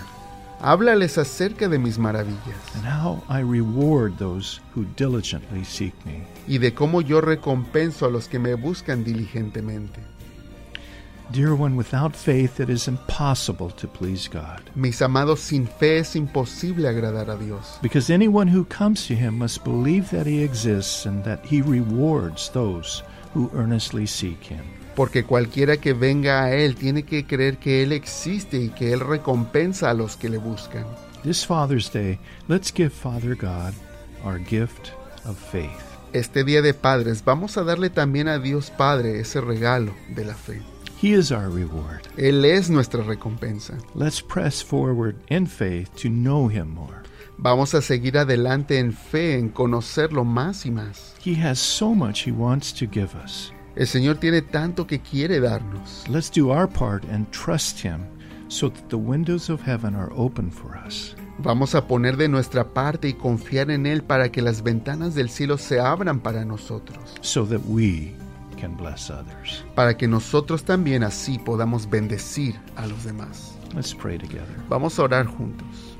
Háblales 0.61 1.17
acerca 1.17 1.67
de 1.67 1.77
mis 1.77 1.97
maravillas 1.99 2.75
and 2.75 2.85
how 2.85 3.21
I 3.29 3.41
reward 3.41 4.17
those 4.17 4.61
who 4.73 4.85
diligently 4.95 5.63
seek 5.63 5.93
me. 6.05 6.23
y 6.47 6.57
de 6.57 6.73
cómo 6.73 7.01
yo 7.01 7.21
recompenso 7.21 8.05
a 8.05 8.09
los 8.09 8.27
que 8.27 8.39
me 8.39 8.55
buscan 8.55 9.03
diligentemente. 9.03 9.99
Dear 11.31 11.55
one, 11.55 11.75
without 11.75 12.15
faith 12.15 12.59
it 12.59 12.69
is 12.69 12.87
impossible 12.87 13.71
to 13.71 13.87
please 13.87 14.27
God. 14.27 14.61
Mis 14.75 15.01
amados, 15.01 15.39
sin 15.39 15.67
fe 15.67 15.97
es 15.97 16.15
imposible 16.15 16.87
agradar 16.87 17.29
a 17.29 17.35
Dios, 17.35 17.79
Because 17.81 18.11
anyone 18.11 18.47
who 18.47 18.63
comes 18.65 19.07
to 19.07 19.15
him 19.15 19.39
must 19.39 19.63
believe 19.63 20.11
that 20.11 20.27
he 20.27 20.43
exists 20.43 21.05
and 21.07 21.23
that 21.23 21.43
he 21.43 21.61
rewards 21.63 22.49
those 22.49 23.01
who 23.35 23.51
earnestly 23.53 24.07
seek 24.07 24.41
him. 24.43 24.63
porque 24.95 25.25
cualquiera 25.25 25.77
que 25.77 25.93
venga 25.93 26.43
a 26.43 26.55
Él 26.55 26.75
tiene 26.75 27.03
que 27.03 27.25
creer 27.27 27.57
que 27.57 27.83
Él 27.83 27.91
existe 27.91 28.57
y 28.57 28.69
que 28.69 28.93
Él 28.93 29.01
recompensa 29.01 29.89
a 29.89 29.93
los 29.93 30.15
que 30.15 30.29
le 30.29 30.37
buscan. 30.37 30.85
This 31.23 31.45
Father's 31.45 31.91
Day, 31.91 32.17
let's 32.47 32.71
give 32.73 32.91
Father 32.91 33.35
God 33.35 33.73
our 34.23 34.39
gift 34.39 34.91
of 35.25 35.37
faith. 35.37 35.69
Este 36.13 36.45
día 36.45 36.61
de 36.61 36.73
padres 36.73 37.23
vamos 37.25 37.57
a 37.57 37.63
darle 37.63 37.89
también 37.89 38.29
a 38.29 38.39
Dios 38.39 38.69
Padre 38.71 39.19
ese 39.19 39.41
regalo 39.41 39.93
de 40.15 40.23
la 40.23 40.33
fe. 40.33 40.61
He 41.01 41.13
is 41.13 41.31
our 41.31 41.49
reward. 41.49 42.01
Él 42.15 42.45
es 42.45 42.69
nuestra 42.69 43.03
recompensa. 43.03 43.77
Let's 43.95 44.21
press 44.21 44.63
forward 44.63 45.17
in 45.29 45.45
faith 45.45 45.89
to 46.01 46.09
know 46.09 46.47
him 46.49 46.69
more. 46.73 47.04
Vamos 47.37 47.73
a 47.73 47.81
seguir 47.81 48.17
adelante 48.17 48.79
en 48.79 48.93
fe, 48.93 49.37
en 49.37 49.49
conocerlo 49.49 50.23
más 50.23 50.65
y 50.65 50.71
más. 50.71 51.15
He 51.23 51.35
has 51.35 51.59
so 51.59 51.93
much 51.93 52.25
he 52.25 52.31
wants 52.31 52.73
to 52.73 52.85
give 52.89 53.09
us. 53.23 53.51
El 53.75 53.87
Señor 53.87 54.17
tiene 54.17 54.41
tanto 54.41 54.87
que 54.87 54.99
quiere 54.99 55.39
darnos. 55.41 56.07
Let's 56.07 56.31
do 56.31 56.49
our 56.51 56.67
part 56.67 57.03
and 57.11 57.29
trust 57.31 57.79
him 57.79 58.05
so 58.47 58.69
that 58.69 58.87
the 58.89 58.97
windows 58.97 59.49
of 59.49 59.61
heaven 59.61 59.95
are 59.95 60.11
open 60.15 60.49
for 60.49 60.77
us. 60.85 61.15
Vamos 61.39 61.75
a 61.75 61.85
poner 61.85 62.15
de 62.15 62.29
nuestra 62.29 62.63
parte 62.73 63.09
y 63.09 63.13
confiar 63.13 63.69
en 63.69 63.85
Él 63.85 64.01
para 64.01 64.31
que 64.31 64.41
las 64.41 64.63
ventanas 64.63 65.15
del 65.15 65.29
cielo 65.29 65.57
se 65.57 65.81
abran 65.81 66.21
para 66.21 66.45
nosotros, 66.45 66.97
so 67.19 67.45
that 67.45 67.59
we 67.67 68.13
can 68.57 68.77
bless 68.77 69.09
others. 69.09 69.65
para 69.75 69.97
que 69.97 70.07
nosotros 70.07 70.63
también 70.63 71.03
así 71.03 71.37
podamos 71.37 71.89
bendecir 71.89 72.55
a 72.77 72.87
los 72.87 73.03
demás. 73.03 73.53
Let's 73.73 73.93
pray 73.93 74.17
together. 74.17 74.55
Vamos 74.69 74.97
a 74.97 75.03
orar 75.03 75.25
juntos. 75.25 75.94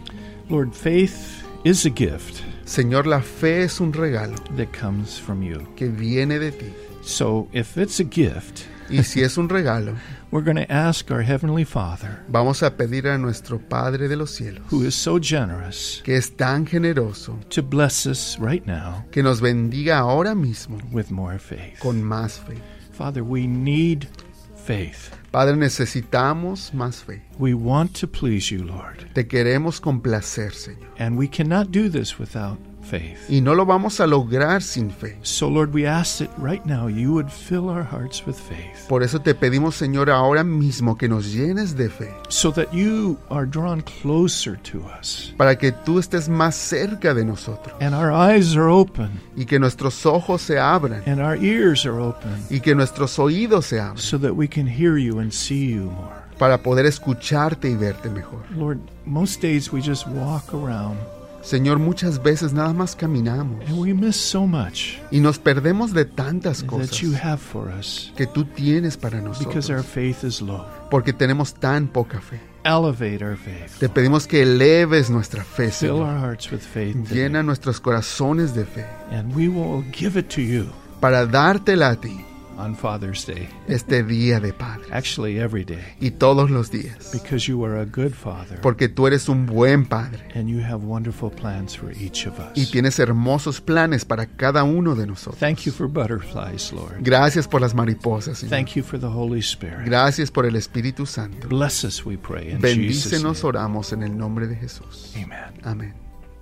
Lord, 0.50 0.74
faith 0.76 1.44
is 1.64 1.86
a 1.86 1.90
gift 1.90 2.44
Señor, 2.66 3.06
la 3.06 3.22
fe 3.22 3.64
es 3.64 3.80
un 3.80 3.94
regalo 3.94 4.36
that 4.58 4.72
comes 4.74 5.20
from 5.20 5.44
you. 5.44 5.68
que 5.76 5.88
viene 5.88 6.40
de 6.40 6.52
ti. 6.52 6.74
So 7.04 7.48
if 7.54 7.78
it's 7.78 8.00
a 8.00 8.04
gift, 8.04 8.66
Y 8.90 9.04
si 9.04 9.22
es 9.22 9.38
un 9.38 9.50
regalo, 9.50 9.96
we're 10.32 10.44
going 10.44 10.58
to 10.58 10.72
ask 10.72 11.10
our 11.12 11.22
Heavenly 11.22 11.64
Father, 11.64 12.24
vamos 12.28 12.62
a 12.64 12.72
pedir 12.72 13.08
a 13.08 13.18
nuestro 13.20 13.60
Padre 13.60 14.08
de 14.08 14.16
los 14.16 14.32
cielos, 14.32 14.64
who 14.72 14.84
is 14.84 14.96
so 14.96 15.20
generous, 15.20 16.02
que 16.04 16.16
es 16.16 16.36
tan 16.36 16.66
generoso, 16.66 17.40
to 17.50 17.62
bless 17.62 18.06
us 18.08 18.38
right 18.40 18.66
now 18.66 19.04
que 19.12 19.22
nos 19.24 19.42
bendiga 19.42 20.00
ahora 20.00 20.36
mismo 20.36 20.80
with 20.92 21.12
more 21.12 21.38
faith. 21.40 21.80
con 21.80 22.04
más 22.04 22.40
fe. 22.40 22.58
Father, 22.92 23.24
we 23.24 23.46
need 23.48 24.08
faith. 24.56 25.12
Padre, 25.32 25.56
necesitamos 25.56 26.74
más 26.74 27.04
fe. 27.04 27.22
We 27.38 27.54
want 27.54 27.94
to 28.00 28.08
please 28.08 28.50
you, 28.50 28.64
Lord. 28.64 29.10
Te 29.14 29.28
queremos 29.28 29.82
complacer, 29.82 30.54
Señor. 30.54 30.88
And 30.98 31.18
we 31.18 31.28
cannot 31.28 31.72
do 31.72 31.90
this 31.90 32.18
without 32.18 32.58
faith. 32.82 33.30
Y 33.30 33.42
no 33.42 33.54
lo 33.54 33.66
vamos 33.66 34.00
a 34.00 34.08
lograr 34.08 34.62
sin 34.62 34.90
fe. 34.90 35.18
So, 35.22 35.50
Lord, 35.50 35.74
we 35.74 35.86
ask 35.86 36.20
that 36.20 36.30
right 36.38 36.66
now 36.66 36.88
you 36.88 37.12
would 37.14 37.30
fill 37.30 37.68
our 37.70 37.84
hearts 37.84 38.26
with 38.26 38.38
faith 38.38 38.88
Por 38.88 39.04
eso 39.04 39.20
te 39.20 39.34
pedimos, 39.34 39.76
Señor, 39.76 40.10
ahora 40.10 40.44
mismo 40.44 40.98
que 40.98 41.10
nos 41.10 41.34
llenes 41.34 41.76
de 41.76 41.90
fe, 41.90 42.14
so 42.30 42.52
that 42.52 42.72
you 42.74 43.18
are 43.30 43.46
drawn 43.46 43.82
closer 43.82 44.56
to 44.58 44.84
us 45.00 45.34
para 45.38 45.58
que 45.58 45.72
tú 45.72 46.00
estés 46.00 46.30
más 46.30 46.56
cerca 46.56 47.14
de 47.14 47.26
nosotros 47.26 47.76
and 47.82 47.96
our 47.96 48.12
eyes 48.12 48.56
are 48.56 48.70
open 48.70 49.10
y 49.36 49.46
que 49.46 49.60
nuestros 49.60 50.06
ojos 50.06 50.42
se 50.42 50.58
abran 50.58 51.02
and 51.08 51.20
our 51.20 51.36
ears 51.44 51.86
are 51.86 52.00
open 52.00 52.44
y 52.50 52.60
que 52.60 52.76
nuestros 52.76 53.18
oídos 53.20 53.66
se 53.66 53.80
abran 53.80 53.98
so 53.98 54.18
that 54.18 54.34
we 54.34 54.48
can 54.48 54.68
hear 54.68 54.98
you 54.98 55.20
and 55.20 55.34
see 55.34 55.72
you 55.72 55.90
more. 55.92 56.25
Para 56.38 56.62
poder 56.62 56.86
escucharte 56.86 57.70
y 57.70 57.76
verte 57.76 58.10
mejor. 58.10 58.44
Lord, 58.56 58.80
most 59.06 59.42
days 59.42 59.72
we 59.72 59.82
just 59.82 60.06
walk 60.08 60.54
around 60.54 60.98
Señor, 61.46 61.78
muchas 61.78 62.24
veces 62.24 62.54
nada 62.54 62.74
más 62.74 62.96
caminamos 62.96 63.62
and 63.70 63.78
we 63.78 63.94
miss 63.94 64.16
so 64.16 64.48
much 64.48 64.98
y 65.12 65.20
nos 65.20 65.38
perdemos 65.38 65.94
de 65.94 66.04
tantas 66.04 66.62
that 66.62 66.68
cosas 66.68 66.98
you 67.00 67.14
have 67.14 67.38
for 67.38 67.70
us 67.70 68.12
que 68.16 68.26
tú 68.26 68.46
tienes 68.46 68.98
para 68.98 69.20
because 69.22 69.72
our 69.72 69.78
nosotros 69.78 69.86
faith 69.86 70.24
is 70.24 70.42
low. 70.42 70.66
porque 70.90 71.14
tenemos 71.14 71.54
tan 71.54 71.88
poca 71.88 72.20
fe. 72.20 72.40
Elevate 72.64 73.24
our 73.24 73.38
faith. 73.38 73.78
Te 73.80 73.90
pedimos 73.90 74.26
que 74.26 74.42
eleves 74.42 75.12
nuestra 75.12 75.44
fe, 75.44 75.70
Fill 75.70 75.90
Señor. 75.92 76.08
our 76.08 76.20
hearts 76.20 76.52
with 76.52 76.62
faith 76.62 76.96
today, 76.96 77.16
Llena 77.30 77.44
nuestros 77.44 77.80
corazones 77.80 78.56
de 78.56 78.66
fe 78.66 78.84
and 79.12 79.32
we 79.36 79.48
will 79.48 79.84
give 79.94 80.20
it 80.20 80.28
to 80.34 80.42
you 80.42 80.66
para 81.00 81.28
dártela 81.28 81.90
a 81.92 81.96
ti 82.02 82.26
on 82.58 82.76
Father's 82.76 83.26
Day. 83.26 83.48
este 83.68 84.04
día 84.04 84.40
de 84.40 84.54
Padre 84.54 84.86
Actually, 84.92 85.38
every 85.40 85.64
day. 85.64 85.84
y 86.00 86.12
todos 86.12 86.50
los 86.50 86.72
días. 86.72 87.12
Because 87.12 87.48
you 87.48 87.64
are 87.66 87.80
a 87.82 87.86
good 87.86 88.12
Father 88.14 88.60
Porque 88.62 88.88
tú 88.90 89.08
eres 89.08 89.28
un 89.30 89.46
buen 89.46 89.86
Padre 89.86 90.24
and 90.36 90.48
you 90.50 90.60
have 90.62 90.84
wonderful 90.86 91.30
plans 91.30 91.76
for 91.78 91.92
each 91.92 92.28
of 92.28 92.34
y 92.56 92.62
us. 92.64 92.72
tienes 92.72 93.00
hermosos 93.00 93.62
planes 93.62 94.06
para 94.06 94.26
cada 94.26 94.64
uno 94.64 94.96
de 94.96 95.06
nosotros. 95.08 95.40
Thank 95.40 95.60
you 95.66 95.72
for 95.72 95.88
butterflies, 95.88 96.72
Lord. 96.74 96.98
Gracias 97.02 97.48
por 97.48 97.62
las 97.62 97.74
mariposas, 97.74 98.40
Señor. 98.40 98.52
Thank 98.52 98.76
you 98.76 98.84
for 98.84 99.00
the 99.00 99.08
Holy 99.08 99.40
Spirit. 99.40 99.86
Gracias 99.86 100.32
por 100.32 100.46
el 100.46 100.56
Espíritu 100.56 101.06
Santo. 101.06 101.48
Bless 101.48 101.84
us, 101.84 102.06
we 102.06 102.18
pray, 102.18 102.52
in 102.52 102.62
Jesus' 102.62 102.62
Bendícenos, 102.62 103.38
name. 103.44 103.48
oramos 103.50 103.94
en 103.94 104.04
el 104.04 104.18
nombre 104.18 104.48
de 104.48 104.56
Jesús. 104.56 105.14
Amen. 105.16 105.54
Amén. 105.64 105.94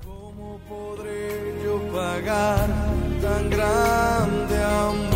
¿Cómo 0.03 0.59
podré 0.67 1.55
yo 1.63 1.79
pagar 1.93 2.67
tan 3.21 3.49
grande 3.49 4.63
amor? 4.63 5.12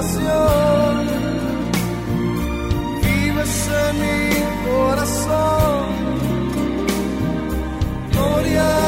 pasión, 0.00 1.06
vives 3.02 3.68
en 3.84 3.94
mi 4.02 4.20
corazón, 4.64 5.86
gloria. 8.12 8.79